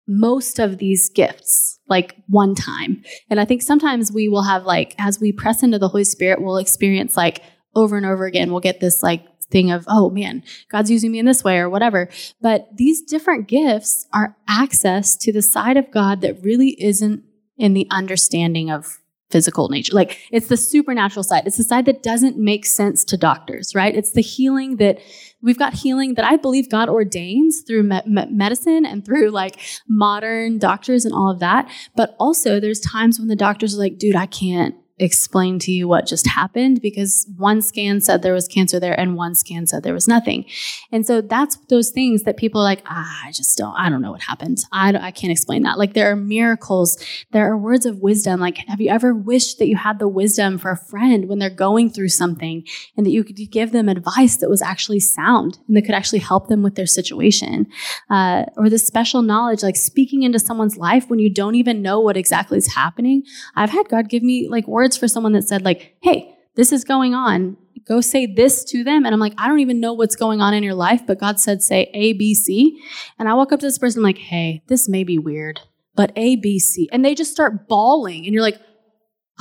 [0.07, 3.03] most of these gifts like one time.
[3.29, 6.41] And I think sometimes we will have like, as we press into the Holy Spirit,
[6.41, 7.41] we'll experience like
[7.75, 11.19] over and over again, we'll get this like thing of, oh man, God's using me
[11.19, 12.09] in this way or whatever.
[12.41, 17.23] But these different gifts are access to the side of God that really isn't
[17.57, 18.98] in the understanding of
[19.31, 19.93] physical nature.
[19.93, 21.43] Like it's the supernatural side.
[21.45, 23.95] It's the side that doesn't make sense to doctors, right?
[23.95, 24.99] It's the healing that
[25.41, 30.57] we've got healing that I believe God ordains through me- medicine and through like modern
[30.57, 31.69] doctors and all of that.
[31.95, 35.87] But also there's times when the doctors are like, dude, I can't, explain to you
[35.87, 39.83] what just happened because one scan said there was cancer there and one scan said
[39.83, 40.45] there was nothing.
[40.91, 44.01] And so that's those things that people are like, ah, I just don't, I don't
[44.01, 44.59] know what happened.
[44.71, 45.77] I, I can't explain that.
[45.77, 48.39] Like there are miracles, there are words of wisdom.
[48.39, 51.49] Like, have you ever wished that you had the wisdom for a friend when they're
[51.49, 52.65] going through something
[52.97, 56.19] and that you could give them advice that was actually sound and that could actually
[56.19, 57.67] help them with their situation?
[58.09, 61.99] Uh, or the special knowledge, like speaking into someone's life when you don't even know
[61.99, 63.23] what exactly is happening.
[63.55, 66.71] I've had God give me like words words for someone that said, like, hey, this
[66.71, 67.57] is going on.
[67.87, 69.05] Go say this to them.
[69.05, 71.39] And I'm like, I don't even know what's going on in your life, but God
[71.39, 72.81] said, say A, B, C.
[73.19, 75.61] And I walk up to this person, I'm like, hey, this may be weird,
[75.95, 76.89] but A, B, C.
[76.91, 78.25] And they just start bawling.
[78.25, 78.59] And you're like,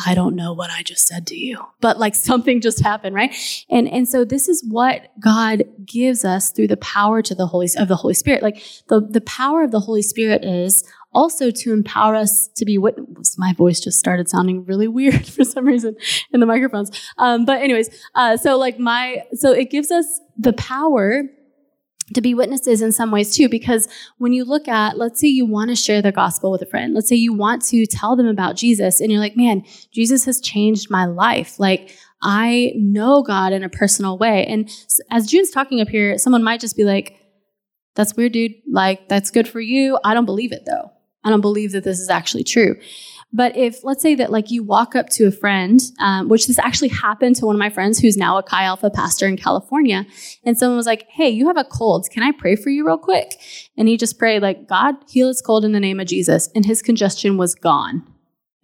[0.07, 3.35] I don't know what I just said to you, but like something just happened, right?
[3.69, 7.69] And and so this is what God gives us through the power to the Holy
[7.77, 8.43] of the Holy Spirit.
[8.43, 12.79] Like the the power of the Holy Spirit is also to empower us to be
[12.79, 13.37] witnesses.
[13.39, 15.97] My voice just started sounding really weird for some reason
[16.33, 16.91] in the microphones.
[17.19, 21.23] Um, but anyways, uh, so like my so it gives us the power
[22.15, 25.45] to be witnesses in some ways too because when you look at let's say you
[25.45, 26.95] want to share the gospel with a friend.
[26.95, 30.41] Let's say you want to tell them about jesus and you're like man jesus has
[30.41, 31.59] changed my life.
[31.59, 34.47] Like i know god in a personal way.
[34.47, 34.71] And
[35.11, 37.15] as jun's talking up here someone might just be like
[37.95, 38.53] that's weird dude.
[38.71, 39.99] Like that's good for you.
[40.05, 40.93] I don't believe it though
[41.29, 42.75] i don't believe that this is actually true
[43.33, 46.59] but if, let's say that like you walk up to a friend, um, which this
[46.59, 50.07] actually happened to one of my friends who's now a Chi Alpha pastor in California,
[50.45, 52.09] and someone was like, Hey, you have a cold.
[52.11, 53.35] Can I pray for you real quick?
[53.77, 56.49] And he just prayed, like, God, heal his cold in the name of Jesus.
[56.55, 58.03] And his congestion was gone.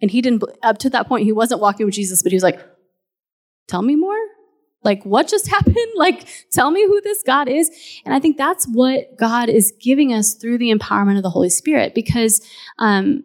[0.01, 2.43] And he didn't, up to that point, he wasn't walking with Jesus, but he was
[2.43, 2.59] like,
[3.67, 4.17] Tell me more
[4.85, 7.69] like what just happened like tell me who this god is
[8.05, 11.49] and i think that's what god is giving us through the empowerment of the holy
[11.49, 12.41] spirit because
[12.79, 13.23] um,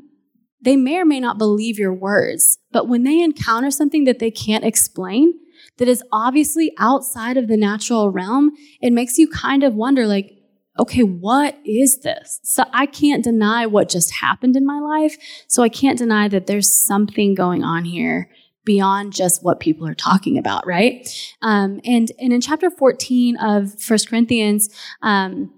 [0.62, 4.30] they may or may not believe your words, but when they encounter something that they
[4.30, 5.34] can't explain,
[5.78, 10.30] that is obviously outside of the natural realm, it makes you kind of wonder like,
[10.78, 12.40] okay, what is this?
[12.44, 15.16] So I can't deny what just happened in my life.
[15.48, 18.30] So I can't deny that there's something going on here
[18.64, 21.08] beyond just what people are talking about, right?
[21.42, 24.68] Um, and, and in chapter 14 of First Corinthians,
[25.02, 25.52] um,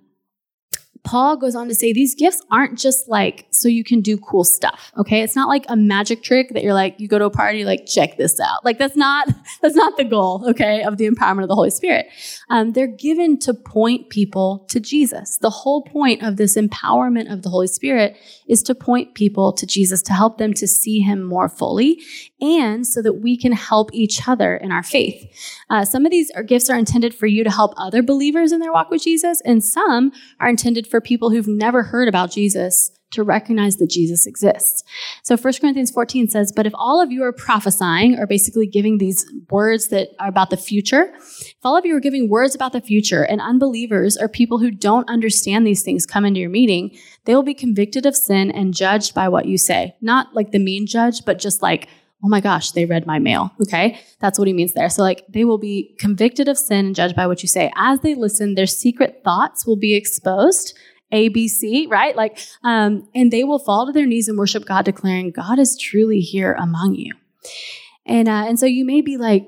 [1.04, 4.44] Paul goes on to say these gifts aren't just like so you can do cool
[4.44, 4.92] stuff.
[4.96, 5.22] Okay.
[5.22, 7.86] It's not like a magic trick that you're like, you go to a party, like,
[7.86, 8.64] check this out.
[8.64, 9.28] Like, that's not,
[9.62, 12.06] that's not the goal, okay, of the empowerment of the Holy Spirit.
[12.50, 15.38] Um, they're given to point people to Jesus.
[15.38, 19.66] The whole point of this empowerment of the Holy Spirit is to point people to
[19.66, 22.00] Jesus, to help them to see him more fully,
[22.42, 25.24] and so that we can help each other in our faith.
[25.70, 28.58] Uh, some of these are, gifts are intended for you to help other believers in
[28.58, 32.90] their walk with Jesus, and some are intended for people who've never heard about Jesus
[33.12, 34.82] to recognize that Jesus exists.
[35.22, 38.98] So 1 Corinthians 14 says, But if all of you are prophesying, or basically giving
[38.98, 42.72] these words that are about the future, if all of you are giving words about
[42.72, 46.96] the future, and unbelievers or people who don't understand these things come into your meeting,
[47.24, 49.94] they will be convicted of sin and judged by what you say.
[50.00, 51.88] Not like the mean judge, but just like,
[52.24, 53.50] oh my gosh, they read my mail.
[53.60, 53.98] Okay.
[54.20, 54.88] That's what he means there.
[54.88, 57.72] So, like, they will be convicted of sin and judged by what you say.
[57.76, 60.78] As they listen, their secret thoughts will be exposed
[61.12, 62.16] ABC, right?
[62.16, 65.76] Like, um, and they will fall to their knees and worship God, declaring, God is
[65.76, 67.14] truly here among you.
[68.06, 69.46] And, uh, and so you may be like,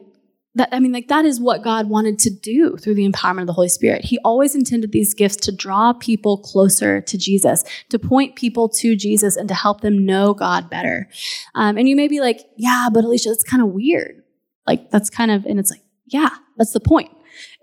[0.57, 3.47] that, I mean, like that is what God wanted to do through the empowerment of
[3.49, 4.05] the Holy Spirit.
[4.05, 8.95] He always intended these gifts to draw people closer to Jesus, to point people to
[8.95, 11.09] Jesus and to help them know God better.
[11.55, 14.23] Um, and you may be like, yeah, but Alicia, that's kind of weird.
[14.67, 17.11] Like that's kind of, and it's like, yeah, that's the point.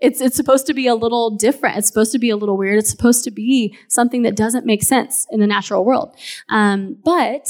[0.00, 1.78] It's, it's supposed to be a little different.
[1.78, 2.78] It's supposed to be a little weird.
[2.78, 6.14] It's supposed to be something that doesn't make sense in the natural world.
[6.50, 7.48] Um, but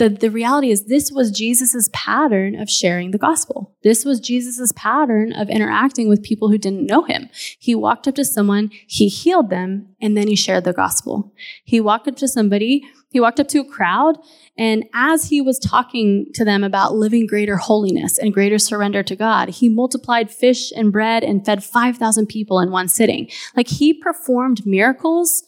[0.00, 3.76] the, the reality is this was Jesus's pattern of sharing the gospel.
[3.82, 7.28] This was Jesus's pattern of interacting with people who didn't know him.
[7.58, 11.34] He walked up to someone, he healed them, and then he shared the gospel.
[11.64, 14.16] He walked up to somebody, he walked up to a crowd,
[14.56, 19.14] and as he was talking to them about living greater holiness and greater surrender to
[19.14, 23.28] God, he multiplied fish and bread and fed 5,000 people in one sitting.
[23.54, 25.44] Like he performed miracles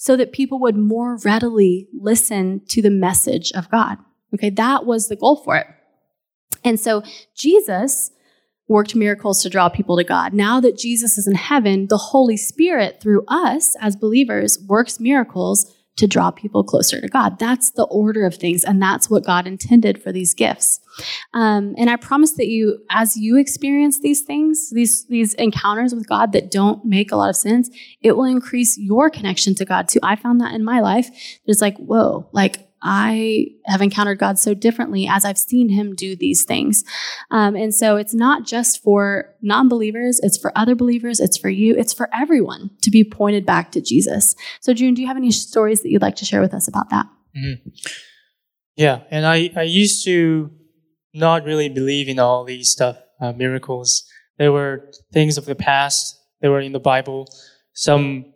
[0.00, 3.98] so that people would more readily listen to the message of God.
[4.32, 5.66] Okay, that was the goal for it.
[6.64, 7.02] And so
[7.34, 8.12] Jesus
[8.68, 10.32] worked miracles to draw people to God.
[10.32, 15.74] Now that Jesus is in heaven, the Holy Spirit, through us as believers, works miracles
[15.98, 17.38] to draw people closer to God.
[17.38, 20.80] That's the order of things, and that's what God intended for these gifts.
[21.34, 26.08] Um, and I promise that you, as you experience these things, these these encounters with
[26.08, 29.88] God that don't make a lot of sense, it will increase your connection to God
[29.88, 30.00] too.
[30.02, 31.08] I found that in my life.
[31.46, 36.14] It's like, whoa, like I have encountered God so differently as I've seen Him do
[36.14, 36.84] these things.
[37.30, 41.48] Um, and so it's not just for non believers, it's for other believers, it's for
[41.48, 44.34] you, it's for everyone to be pointed back to Jesus.
[44.60, 46.90] So, Jun, do you have any stories that you'd like to share with us about
[46.90, 47.06] that?
[47.36, 47.68] Mm-hmm.
[48.76, 50.50] Yeah, and I, I used to
[51.12, 54.04] not really believe in all these stuff, uh, miracles.
[54.38, 57.26] There were things of the past, they were in the Bible.
[57.72, 58.32] Some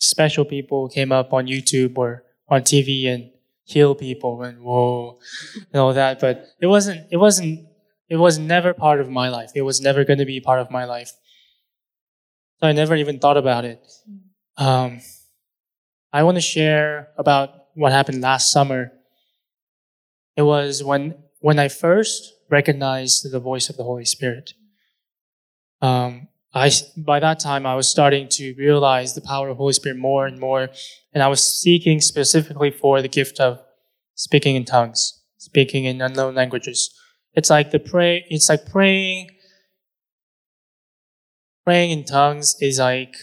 [0.00, 3.30] special people came up on YouTube or on TV and
[3.64, 5.18] heal people and whoa
[5.72, 7.66] and all that but it wasn't it wasn't
[8.08, 9.52] it was never part of my life.
[9.54, 11.12] It was never going to be part of my life.
[12.60, 13.80] So i never even thought about it.
[14.56, 15.00] Um,
[16.12, 18.92] i want to share about what happened last summer.
[20.36, 24.54] It was when when I first recognized the voice of the Holy Spirit,
[25.82, 29.72] um, I by that time I was starting to realize the power of the Holy
[29.72, 30.68] Spirit more and more,
[31.12, 33.60] and I was seeking specifically for the gift of
[34.14, 36.94] speaking in tongues, speaking in unknown languages.
[37.34, 38.24] It's like the pray.
[38.28, 39.30] It's like praying.
[41.64, 43.16] Praying in tongues is like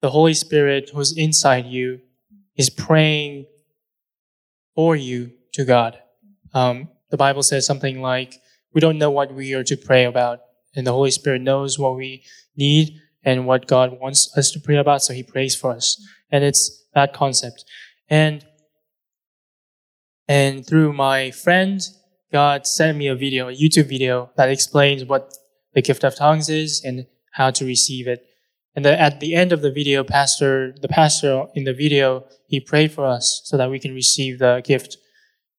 [0.00, 2.00] the Holy Spirit who's inside you
[2.56, 3.46] is praying
[4.74, 5.98] for you to God.
[6.52, 8.40] Um, the Bible says something like,
[8.72, 10.40] "We don't know what we are to pray about."
[10.74, 12.24] And the Holy Spirit knows what we
[12.56, 16.02] need and what God wants us to pray about, so He prays for us.
[16.30, 17.64] And it's that concept.
[18.08, 18.44] And
[20.28, 21.80] and through my friend,
[22.32, 25.32] God sent me a video, a YouTube video that explains what
[25.74, 28.24] the gift of tongues is and how to receive it.
[28.74, 32.60] And the, at the end of the video, pastor, the pastor in the video, he
[32.60, 34.96] prayed for us so that we can receive the gift.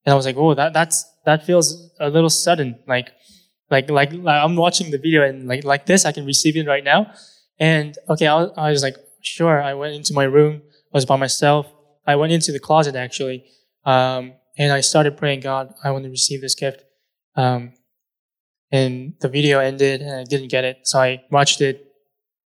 [0.06, 2.80] And I was like, oh, that, that's, that feels a little sudden.
[2.88, 3.12] Like,
[3.70, 6.84] like, like, I'm watching the video and like, like this, I can receive it right
[6.84, 7.12] now.
[7.60, 9.62] And okay, I was, I was like, sure.
[9.62, 10.62] I went into my room.
[10.94, 11.72] I was by myself.
[12.06, 13.46] I went into the closet actually.
[13.86, 16.84] Um, and I started praying, God, I want to receive this gift.
[17.36, 17.74] Um,
[18.72, 20.80] and the video ended and I didn't get it.
[20.84, 21.86] So I watched it,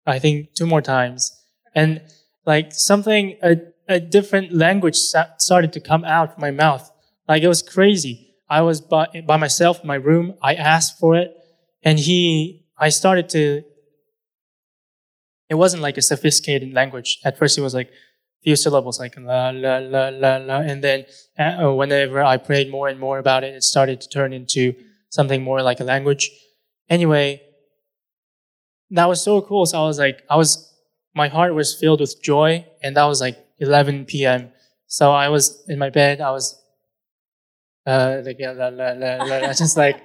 [0.06, 1.32] I think two more times.
[1.74, 2.02] And
[2.44, 3.56] like something, a,
[3.88, 6.90] a different language started to come out from my mouth.
[7.28, 8.25] Like it was crazy.
[8.48, 10.34] I was by, by myself in my room.
[10.42, 11.36] I asked for it
[11.82, 13.62] and he, I started to,
[15.48, 17.18] it wasn't like a sophisticated language.
[17.24, 17.90] At first it was like
[18.42, 20.58] few syllables, like la, la, la, la, la.
[20.60, 21.06] And then
[21.38, 24.74] uh, whenever I prayed more and more about it, it started to turn into
[25.10, 26.30] something more like a language.
[26.88, 27.42] Anyway,
[28.90, 29.66] that was so cool.
[29.66, 30.72] So I was like, I was,
[31.14, 34.52] my heart was filled with joy and that was like 11 p.m.
[34.86, 36.20] So I was in my bed.
[36.20, 36.60] I was
[37.86, 40.02] uh, like, yeah, la, la, la, la, just like,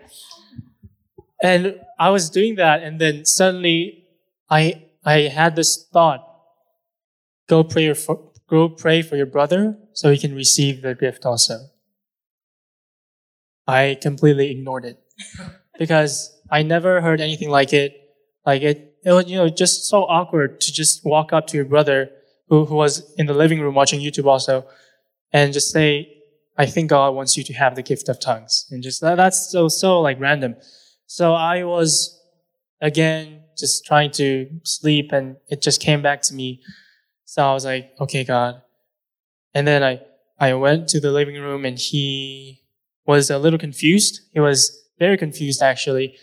[1.42, 4.06] and I was doing that, and then suddenly,
[4.50, 6.28] I I had this thought:
[7.50, 11.70] go pray for go pray for your brother so he can receive the gift also.
[13.68, 15.00] I completely ignored it
[15.80, 17.96] because I never heard anything like it.
[18.46, 21.66] Like it, it was you know just so awkward to just walk up to your
[21.66, 22.10] brother
[22.50, 24.66] who who was in the living room watching YouTube also,
[25.32, 26.21] and just say,
[26.58, 28.68] I think God wants you to have the gift of tongues.
[28.72, 30.56] And just that, that's so, so like random.
[31.06, 32.20] So I was
[32.82, 36.62] again just trying to sleep and it just came back to me.
[37.26, 38.62] So I was like, okay, God.
[39.54, 40.02] And then I,
[40.40, 42.62] I went to the living room and he
[43.06, 44.22] was a little confused.
[44.34, 46.16] He was very confused actually,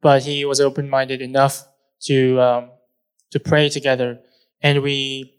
[0.00, 1.64] but he was open-minded enough
[2.02, 2.70] to, um,
[3.30, 4.20] to pray together.
[4.62, 5.34] And we,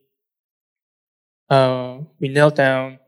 [1.50, 3.00] uh, we knelt down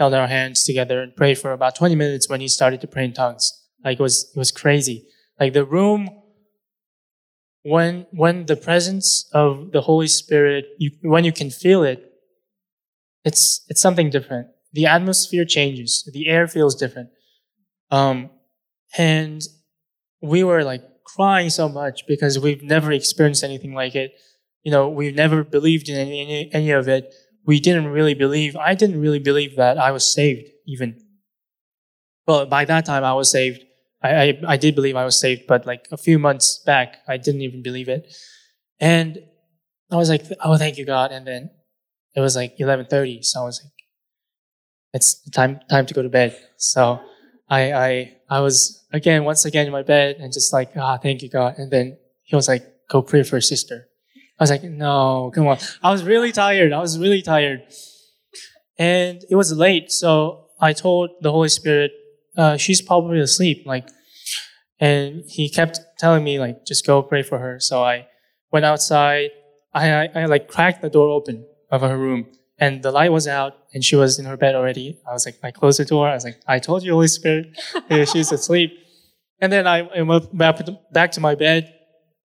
[0.00, 3.04] held our hands together and prayed for about 20 minutes when he started to pray
[3.04, 3.52] in tongues.
[3.84, 5.06] Like it was, it was crazy.
[5.38, 6.08] Like the room,
[7.64, 12.02] when, when the presence of the Holy Spirit, you, when you can feel it,
[13.26, 14.48] it's, it's something different.
[14.72, 16.08] The atmosphere changes.
[16.10, 17.10] The air feels different.
[17.90, 18.30] Um,
[18.96, 19.42] and
[20.22, 24.12] we were like crying so much because we've never experienced anything like it.
[24.62, 27.12] You know, we've never believed in any, any, any of it
[27.50, 30.90] we didn't really believe, I didn't really believe that I was saved even.
[32.24, 33.64] Well, by that time I was saved.
[34.00, 37.16] I, I, I did believe I was saved, but like a few months back, I
[37.16, 38.02] didn't even believe it.
[38.78, 39.18] And
[39.90, 41.10] I was like, oh, thank you, God.
[41.10, 41.50] And then
[42.14, 43.24] it was like 11.30.
[43.24, 43.72] So I was like,
[44.92, 46.38] it's time, time to go to bed.
[46.56, 47.00] So
[47.48, 51.20] I, I, I was again, once again in my bed and just like, ah, thank
[51.20, 51.58] you, God.
[51.58, 53.88] And then he was like, go pray for your sister.
[54.40, 55.58] I was like, no, come on.
[55.82, 56.72] I was really tired.
[56.72, 57.62] I was really tired.
[58.78, 59.92] And it was late.
[59.92, 61.90] So I told the Holy Spirit,
[62.38, 63.64] uh, she's probably asleep.
[63.66, 63.86] Like,
[64.80, 67.60] and he kept telling me, like, just go pray for her.
[67.60, 68.06] So I
[68.50, 69.28] went outside.
[69.74, 72.26] I, I, I like cracked the door open of her room
[72.60, 74.98] and the light was out and she was in her bed already.
[75.08, 76.08] I was like, I closed the door.
[76.08, 77.58] I was like, I told you, Holy Spirit,
[78.08, 78.72] she's asleep.
[79.40, 81.72] And then I went back to my bed.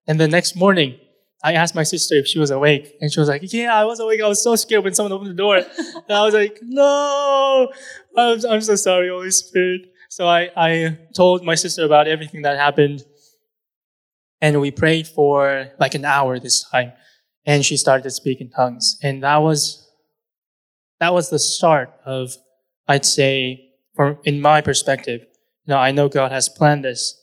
[0.06, 0.98] And the next morning,
[1.44, 4.00] I asked my sister if she was awake, and she was like, "Yeah, I was
[4.00, 4.20] awake.
[4.22, 7.70] I was so scared when someone opened the door." and I was like, "No,
[8.16, 12.56] I'm, I'm so sorry, Holy Spirit." So I, I told my sister about everything that
[12.56, 13.04] happened,
[14.40, 16.92] and we prayed for like an hour this time,
[17.44, 19.86] and she started to speak in tongues, and that was
[21.00, 22.34] that was the start of,
[22.88, 25.20] I'd say, from in my perspective.
[25.66, 27.20] You know, I know God has planned this,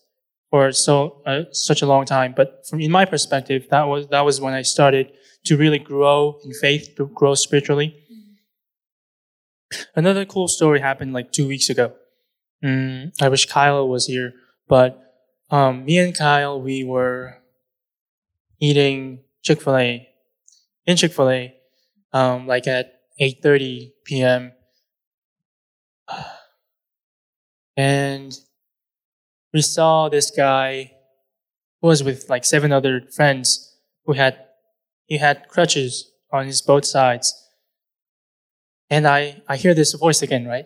[0.54, 2.32] for so uh, such a long time.
[2.38, 5.12] But from in my perspective, that was that was when I started
[5.46, 7.96] to really grow in faith, to grow spiritually.
[9.96, 11.94] Another cool story happened like two weeks ago.
[12.64, 14.34] mm, I wish Kyle was here,
[14.68, 15.02] but
[15.50, 17.42] um, me and Kyle, we were
[18.60, 20.08] eating Chick-fil-A
[20.86, 21.56] in Chick-fil-A,
[22.14, 24.52] um, like at 8:30 p.m.
[27.76, 28.38] And
[29.54, 30.92] we saw this guy
[31.82, 34.38] who was with like seven other friends who had
[35.06, 37.40] he had crutches on his both sides.
[38.90, 40.66] And I, I hear this voice again, right?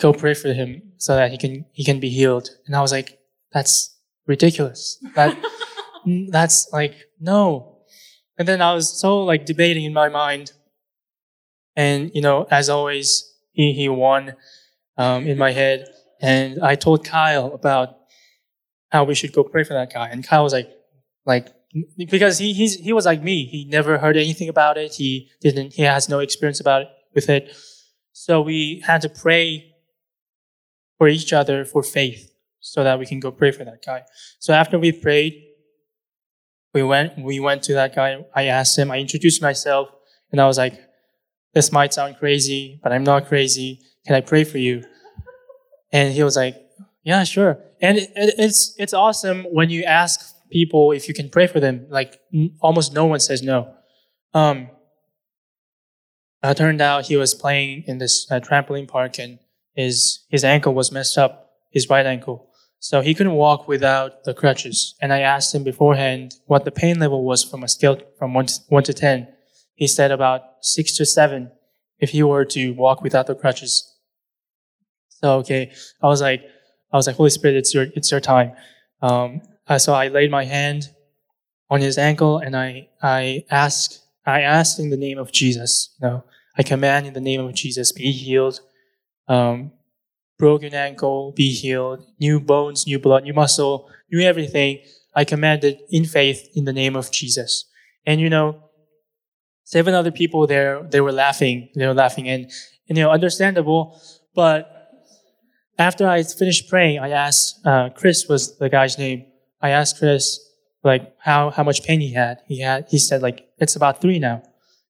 [0.00, 2.50] Go pray for him so that he can he can be healed.
[2.66, 3.18] And I was like,
[3.52, 4.98] that's ridiculous.
[5.14, 5.36] That
[6.30, 7.78] that's like no.
[8.38, 10.52] And then I was so like debating in my mind.
[11.76, 14.34] And you know, as always, he he won
[14.96, 15.86] um, in my head.
[16.22, 17.96] And I told Kyle about
[18.90, 20.08] how we should go pray for that guy.
[20.08, 20.70] And Kyle was like,
[21.26, 21.48] like,
[21.96, 23.46] because he, he's, he was like me.
[23.46, 24.94] He never heard anything about it.
[24.94, 27.54] He didn't, he has no experience about it, with it.
[28.12, 29.74] So we had to pray
[30.98, 34.02] for each other for faith so that we can go pray for that guy.
[34.38, 35.34] So after we prayed,
[36.74, 38.24] we went, we went to that guy.
[38.34, 39.88] I asked him, I introduced myself
[40.30, 40.78] and I was like,
[41.54, 43.80] this might sound crazy, but I'm not crazy.
[44.06, 44.84] Can I pray for you?
[45.92, 46.56] And he was like,
[47.04, 47.58] yeah, sure.
[47.80, 51.86] And it, it's, it's awesome when you ask people if you can pray for them.
[51.88, 52.20] Like
[52.60, 53.74] almost no one says no.
[54.34, 54.70] Um,
[56.42, 59.38] it turned out he was playing in this uh, trampoline park and
[59.74, 62.48] his, his ankle was messed up, his right ankle.
[62.78, 64.96] So he couldn't walk without the crutches.
[65.00, 68.46] And I asked him beforehand what the pain level was from a scale from one
[68.46, 69.28] to, one to 10.
[69.74, 71.52] He said about six to seven
[71.98, 73.91] if he were to walk without the crutches.
[75.22, 76.42] So okay, I was like,
[76.92, 78.52] I was like, Holy Spirit, it's your it's your time.
[79.00, 80.88] Um, uh, so I laid my hand
[81.70, 85.94] on his ankle and I I asked I asked in the name of Jesus.
[86.00, 86.24] You know,
[86.58, 88.60] I command in the name of Jesus, be healed.
[89.28, 89.72] Um,
[90.38, 92.04] broken ankle, be healed.
[92.18, 94.80] New bones, new blood, new muscle, new everything.
[95.14, 97.64] I commanded in faith in the name of Jesus.
[98.06, 98.70] And you know,
[99.64, 101.68] seven other people there, they were laughing.
[101.76, 102.50] They were laughing and,
[102.88, 104.00] and you know, understandable.
[104.34, 104.81] But
[105.82, 109.26] after I finished praying, I asked, uh, Chris was the guy's name.
[109.60, 110.24] I asked Chris,
[110.82, 112.38] like, how, how much pain he had.
[112.48, 114.42] He had, he said, like, it's about three now.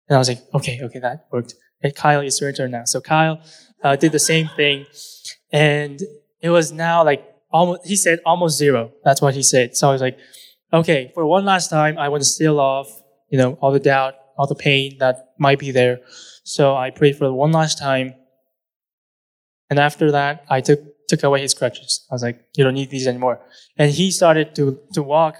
[0.08, 1.54] And I was like, okay, okay, that worked.
[1.82, 2.84] And Kyle, is your turn now.
[2.84, 3.40] So Kyle,
[3.82, 4.86] uh, did the same thing.
[5.50, 6.00] And
[6.40, 8.92] it was now like almost, he said almost zero.
[9.04, 9.76] That's what he said.
[9.76, 10.18] So I was like,
[10.72, 12.88] okay, for one last time, I want to seal off,
[13.30, 16.00] you know, all the doubt, all the pain that might be there.
[16.44, 18.14] So I prayed for one last time.
[19.72, 22.06] And after that, I took, took away his crutches.
[22.10, 23.40] I was like, you don't need these anymore.
[23.78, 25.38] And he started to, to walk,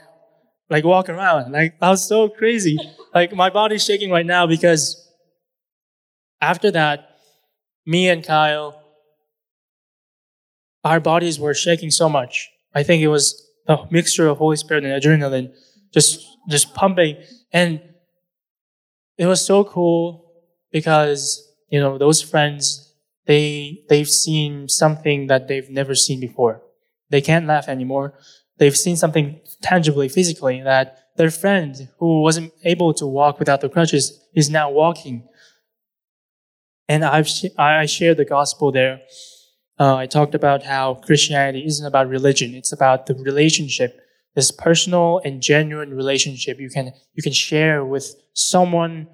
[0.70, 1.52] like walk around.
[1.52, 2.78] Like, I was so crazy.
[3.14, 5.06] like, my body's shaking right now because
[6.40, 7.10] after that,
[7.84, 8.82] me and Kyle,
[10.82, 12.48] our bodies were shaking so much.
[12.74, 15.52] I think it was a mixture of Holy Spirit and adrenaline
[15.92, 17.18] just, just pumping.
[17.52, 17.82] And
[19.18, 20.32] it was so cool
[20.70, 22.88] because, you know, those friends,
[23.26, 26.62] they they've seen something that they've never seen before.
[27.10, 28.14] They can't laugh anymore.
[28.58, 33.68] They've seen something tangibly, physically that their friend who wasn't able to walk without the
[33.68, 35.28] crutches is now walking.
[36.88, 39.00] And I've I shared the gospel there.
[39.78, 43.98] Uh, I talked about how Christianity isn't about religion; it's about the relationship,
[44.34, 49.08] this personal and genuine relationship you can you can share with someone,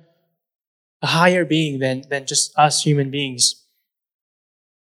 [1.03, 3.65] a higher being than than just us human beings.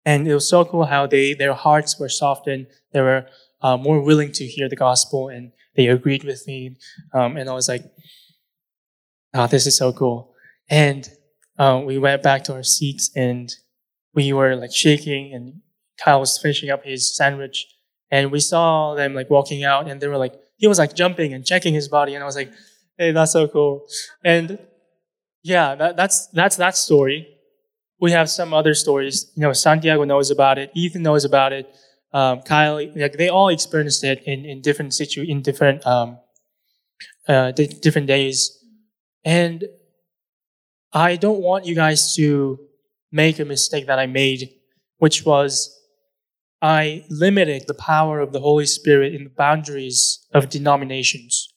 [0.06, 2.68] And it was so cool how they, their hearts were softened.
[2.93, 3.28] They were
[3.62, 6.78] uh, more willing to hear the gospel and they agreed with me.
[7.14, 7.84] Um, and I was like,
[9.34, 10.34] oh, this is so cool.
[10.70, 11.10] And
[11.58, 13.51] um, we went back to our seats and
[14.14, 15.62] we were like shaking and
[15.99, 17.68] Kyle was finishing up his sandwich
[18.12, 21.34] and we saw them like walking out and they were like, he was like jumping
[21.34, 22.14] and checking his body.
[22.14, 22.51] And I was like,
[22.97, 23.88] hey, that's so cool.
[24.24, 24.60] And
[25.43, 27.35] yeah, that, that's, that's that story
[28.00, 29.32] we have some other stories.
[29.36, 30.72] You know, Santiago knows about it.
[30.76, 31.74] Ethan knows about it.
[32.14, 36.18] Um, Kyle, like they all experienced it in, in different situ in different um,
[37.28, 38.64] uh, different days,
[39.26, 39.66] and
[40.93, 42.60] I don't want you guys to
[43.12, 44.50] make a mistake that I made,
[44.98, 45.78] which was
[46.62, 51.54] I limited the power of the Holy Spirit in the boundaries of denominations.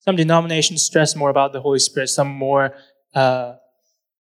[0.00, 2.74] Some denominations stress more about the Holy Spirit, some more
[3.14, 3.54] uh,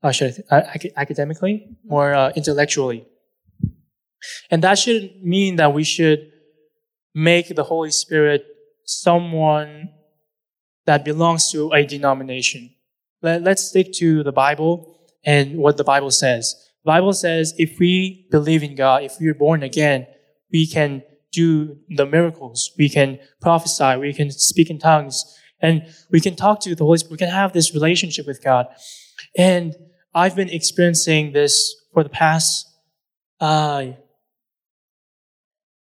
[0.05, 0.61] uh, should uh,
[0.95, 3.07] academically or uh, intellectually.
[4.51, 6.31] And that shouldn't mean that we should
[7.15, 8.45] make the Holy Spirit
[8.83, 9.89] someone
[10.85, 12.69] that belongs to a denomination.
[13.23, 16.53] Let, let's stick to the Bible and what the Bible says.
[16.83, 20.05] The Bible says if we believe in God, if we are born again,
[20.51, 21.01] we can
[21.31, 22.71] do the miracles.
[22.77, 23.97] We can prophesy.
[23.97, 25.25] We can speak in tongues.
[25.61, 27.11] And we can talk to the Holy Spirit.
[27.11, 28.67] We can have this relationship with God.
[29.35, 29.75] And
[30.15, 32.71] I've been experiencing this for the past,
[33.41, 33.87] uh,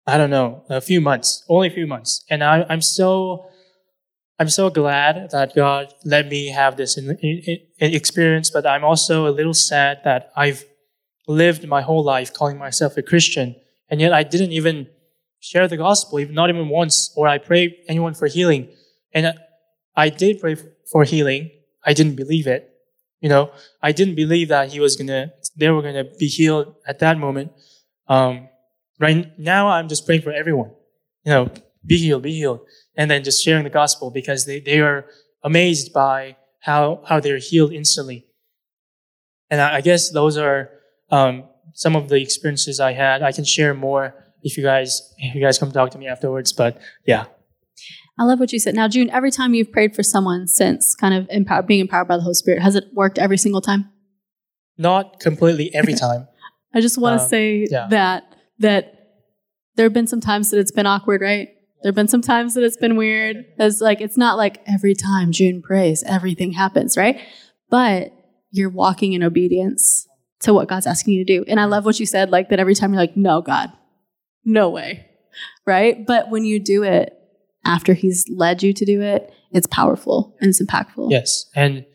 [0.06, 2.24] I don't know, a few months, only a few months.
[2.30, 3.50] And I, I'm so,
[4.38, 8.84] I'm so glad that God let me have this in, in, in experience, but I'm
[8.84, 10.64] also a little sad that I've
[11.28, 13.56] lived my whole life calling myself a Christian,
[13.90, 14.88] and yet I didn't even
[15.40, 18.70] share the gospel, even not even once, or I prayed anyone for healing.
[19.12, 19.34] And
[19.96, 20.56] I did pray
[20.92, 21.50] for healing.
[21.84, 22.69] I didn't believe it.
[23.22, 23.52] You know,
[23.82, 27.52] I didn't believe that he was gonna, they were gonna be healed at that moment.
[28.08, 28.48] Um,
[29.00, 30.72] right now, I'm just praying for everyone.
[31.26, 31.52] You know,
[31.86, 32.62] be healed, be healed,
[32.96, 35.06] and then just sharing the gospel because they, they are
[35.44, 38.26] amazed by how how they're healed instantly.
[39.50, 40.70] And I, I guess those are
[41.12, 41.44] um,
[41.74, 43.22] some of the experiences I had.
[43.22, 44.14] I can share more
[44.44, 46.54] if you guys if you guys come talk to me afterwards.
[46.54, 47.26] But yeah.
[48.20, 48.76] I love what you said.
[48.76, 52.18] Now, Jun, every time you've prayed for someone since kind of empower, being empowered by
[52.18, 53.90] the Holy Spirit, has it worked every single time?
[54.78, 56.28] Not completely every time.
[56.74, 57.88] I just want to um, say yeah.
[57.90, 58.94] that that
[59.76, 61.48] there have been some times that it's been awkward, right?
[61.82, 63.38] There have been some times that it's been weird.
[63.58, 67.22] It's like it's not like every time Jun prays, everything happens, right?
[67.70, 68.12] But
[68.52, 70.06] you're walking in obedience
[70.42, 71.46] to what God's asking you to do.
[71.48, 73.72] And I love what you said, like that every time you're like, no, God,
[74.44, 75.06] no way.
[75.66, 76.06] Right?
[76.06, 77.14] But when you do it
[77.66, 81.12] after He's led you to do it, it's powerful and it's impactful.
[81.12, 81.46] Yes.
[81.56, 81.86] And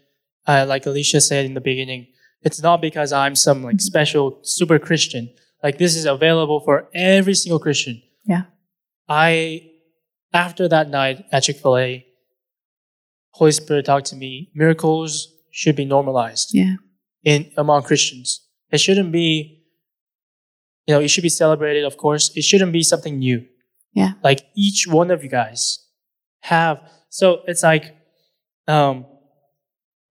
[0.46, 2.08] uh, like Alicia said in the beginning,
[2.42, 3.80] it's not because I'm some like mm-hmm.
[3.80, 5.32] special super Christian.
[5.62, 8.02] Like this is available for every single Christian.
[8.24, 8.42] Yeah.
[9.08, 9.70] I,
[10.32, 12.06] after that night at Chick-fil-A,
[13.30, 16.50] Holy Spirit talked to me, miracles should be normalized.
[16.52, 16.76] Yeah
[17.24, 18.46] in among Christians.
[18.70, 19.62] It shouldn't be,
[20.86, 22.30] you know, it should be celebrated, of course.
[22.36, 23.44] It shouldn't be something new.
[23.95, 24.12] Yeah.
[24.22, 25.78] Like each one of you guys
[26.42, 26.80] have.
[27.09, 27.97] So it's like,
[28.68, 29.07] um,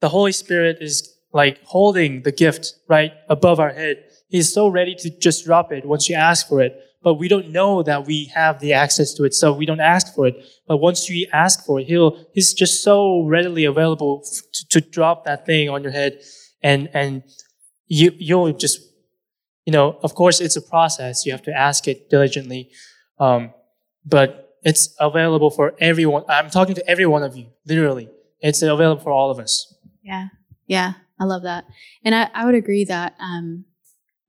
[0.02, 4.04] the Holy Spirit is like holding the gift right above our head.
[4.30, 6.80] He's so ready to just drop it once you ask for it.
[7.02, 10.16] But we don't know that we have the access to it, so we don't ask
[10.16, 10.36] for it.
[10.68, 14.24] But once you ask for it, he'll, he's just so readily available
[14.54, 16.22] to, to drop that thing on your head
[16.64, 17.24] and and
[17.88, 18.80] you you'll just
[19.66, 22.72] you know of course it's a process you have to ask it diligently
[23.20, 23.54] um,
[24.06, 26.24] but it's available for everyone.
[26.30, 28.10] I'm talking to every one of you literally.
[28.40, 29.74] It's available for all of us.
[30.02, 30.28] Yeah.
[30.68, 30.94] Yeah.
[31.20, 31.66] I love that.
[32.04, 33.66] And i, I would agree that um,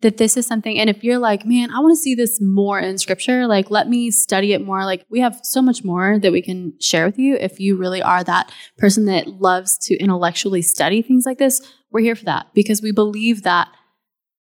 [0.00, 2.78] that this is something and if you're like man i want to see this more
[2.78, 4.84] in scripture like let me study it more.
[4.84, 8.02] Like we have so much more that we can share with you if you really
[8.02, 11.60] are that person that loves to intellectually study things like this.
[11.90, 13.68] We're here for that because we believe that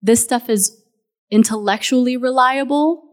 [0.02, 0.82] this stuff is
[1.30, 3.05] intellectually reliable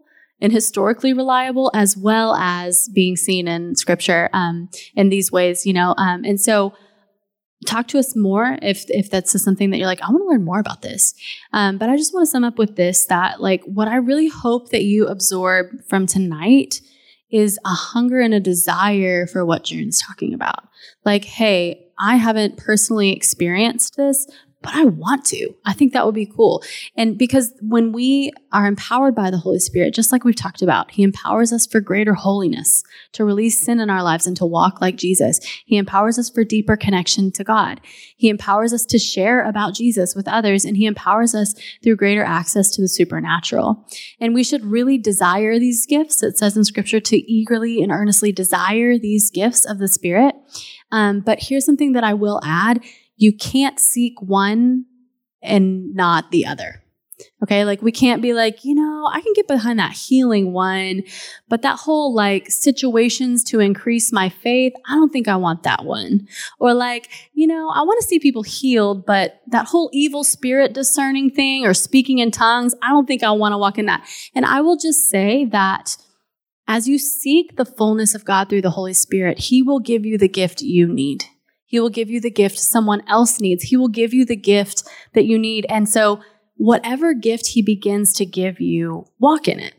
[0.44, 5.74] and historically reliable as well as being seen in scripture um, in these ways you
[5.74, 6.74] know um, and so
[7.64, 10.44] talk to us more if if that's something that you're like i want to learn
[10.44, 11.14] more about this.
[11.52, 14.28] Um, but i just want to sum up with this that like what i really
[14.28, 16.82] hope that you absorb from tonight
[17.32, 20.68] is a hunger and a desire for what jun's talking about.
[21.06, 24.28] Like hey I haven't personally experienced this,
[24.64, 25.54] but I want to.
[25.66, 26.64] I think that would be cool.
[26.96, 30.92] And because when we are empowered by the Holy Spirit, just like we've talked about,
[30.92, 34.82] He empowers us for greater holiness, to release sin in our lives and to walk
[34.82, 35.40] like Jesus.
[35.66, 37.82] He empowers us for deeper connection to God.
[38.16, 41.54] He empowers us to share about Jesus with others, and He empowers us
[41.84, 43.86] through greater access to the supernatural.
[44.20, 46.24] And we should really desire these gifts.
[46.24, 50.36] It says in Scripture to eagerly and earnestly desire these gifts of the Spirit.
[50.92, 52.80] Um, but here's something that I will add
[53.18, 54.86] you can't seek one
[55.42, 56.84] and not the other.
[57.44, 61.04] Okay, like we can't be like, you know, I can get behind that healing one,
[61.48, 65.86] but that whole like situations to increase my faith, I don't think I want that
[65.86, 66.28] one.
[66.60, 70.74] Or like, you know, I want to see people healed, but that whole evil spirit
[70.74, 74.08] discerning thing or speaking in tongues, I don't think I want to walk in that.
[74.34, 75.96] And I will just say that
[76.68, 80.18] as you seek the fullness of God through the Holy Spirit, He will give you
[80.18, 81.26] the gift you need.
[81.74, 83.64] He will give you the gift someone else needs.
[83.64, 84.84] He will give you the gift
[85.16, 85.66] that you need.
[85.70, 86.22] And so,
[86.56, 89.74] whatever gift He begins to give you, walk in it,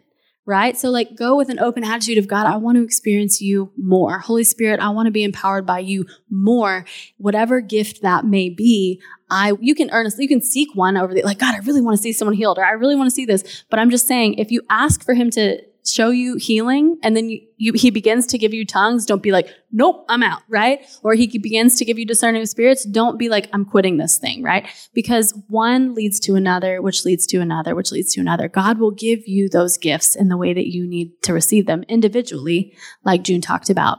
[0.44, 0.76] right?
[0.76, 4.18] So, like, go with an open attitude of God, I want to experience you more.
[4.18, 6.84] Holy Spirit, I want to be empowered by you more.
[7.18, 11.22] Whatever gift that may be, I, you can earnestly, you can seek one over the,
[11.22, 13.24] like, God, I really want to see someone healed, or I really want to see
[13.24, 13.64] this.
[13.70, 17.28] But I'm just saying, if you ask for Him to, show you healing and then
[17.28, 20.84] you, you, he begins to give you tongues, don't be like, nope, I'm out, right?
[21.02, 24.42] Or he begins to give you discerning spirits, don't be like, I'm quitting this thing,
[24.42, 24.66] right?
[24.94, 28.48] Because one leads to another, which leads to another, which leads to another.
[28.48, 31.84] God will give you those gifts in the way that you need to receive them
[31.88, 32.74] individually,
[33.04, 33.98] like Jun talked about.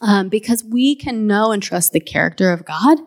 [0.00, 2.98] Um, because we can know and trust the character of God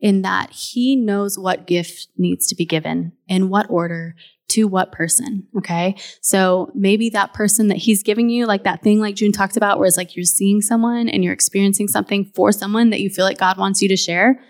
[0.00, 4.14] in that He knows what gift needs to be given, in what order,
[4.48, 5.46] to what person.
[5.56, 5.96] Okay.
[6.20, 9.78] So maybe that person that he's giving you, like that thing like Jun talked about,
[9.78, 13.24] where it's like you're seeing someone and you're experiencing something for someone that you feel
[13.24, 14.40] like God wants you to share.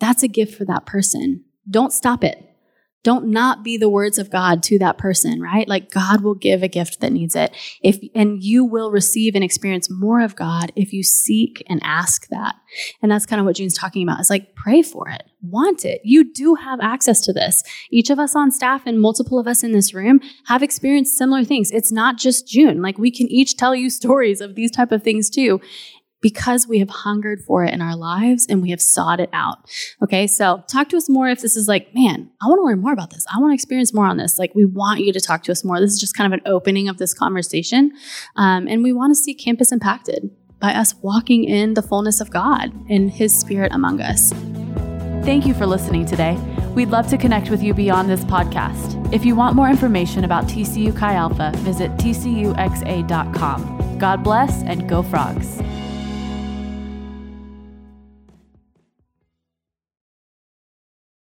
[0.00, 1.44] That's a gift for that person.
[1.70, 2.51] Don't stop it.
[3.02, 5.66] Don't not be the words of God to that person, right?
[5.66, 7.54] Like God will give a gift that needs it.
[7.82, 12.28] If and you will receive and experience more of God if you seek and ask
[12.28, 12.54] that.
[13.02, 14.20] And that's kind of what Jun's talking about.
[14.20, 16.00] It's like pray for it, want it.
[16.04, 17.62] You do have access to this.
[17.90, 21.44] Each of us on staff and multiple of us in this room have experienced similar
[21.44, 21.70] things.
[21.70, 22.82] It's not just June.
[22.82, 25.60] Like we can each tell you stories of these type of things too
[26.22, 29.58] because we have hungered for it in our lives and we have sought it out.
[30.02, 32.80] Okay, so talk to us more if this is like, man, I want to learn
[32.80, 33.26] more about this.
[33.34, 34.38] I want to experience more on this.
[34.38, 35.80] Like, we want you to talk to us more.
[35.80, 37.92] This is just kind of an opening of this conversation.
[38.36, 42.30] Um, and we want to see campus impacted by us walking in the fullness of
[42.30, 44.32] God and His Spirit among us.
[45.24, 46.38] Thank you for listening today.
[46.74, 49.12] We'd love to connect with you beyond this podcast.
[49.12, 53.72] If you want more information about TCU Chi Alpha, visit tcuxa.com.
[53.98, 55.60] God bless and go frogs.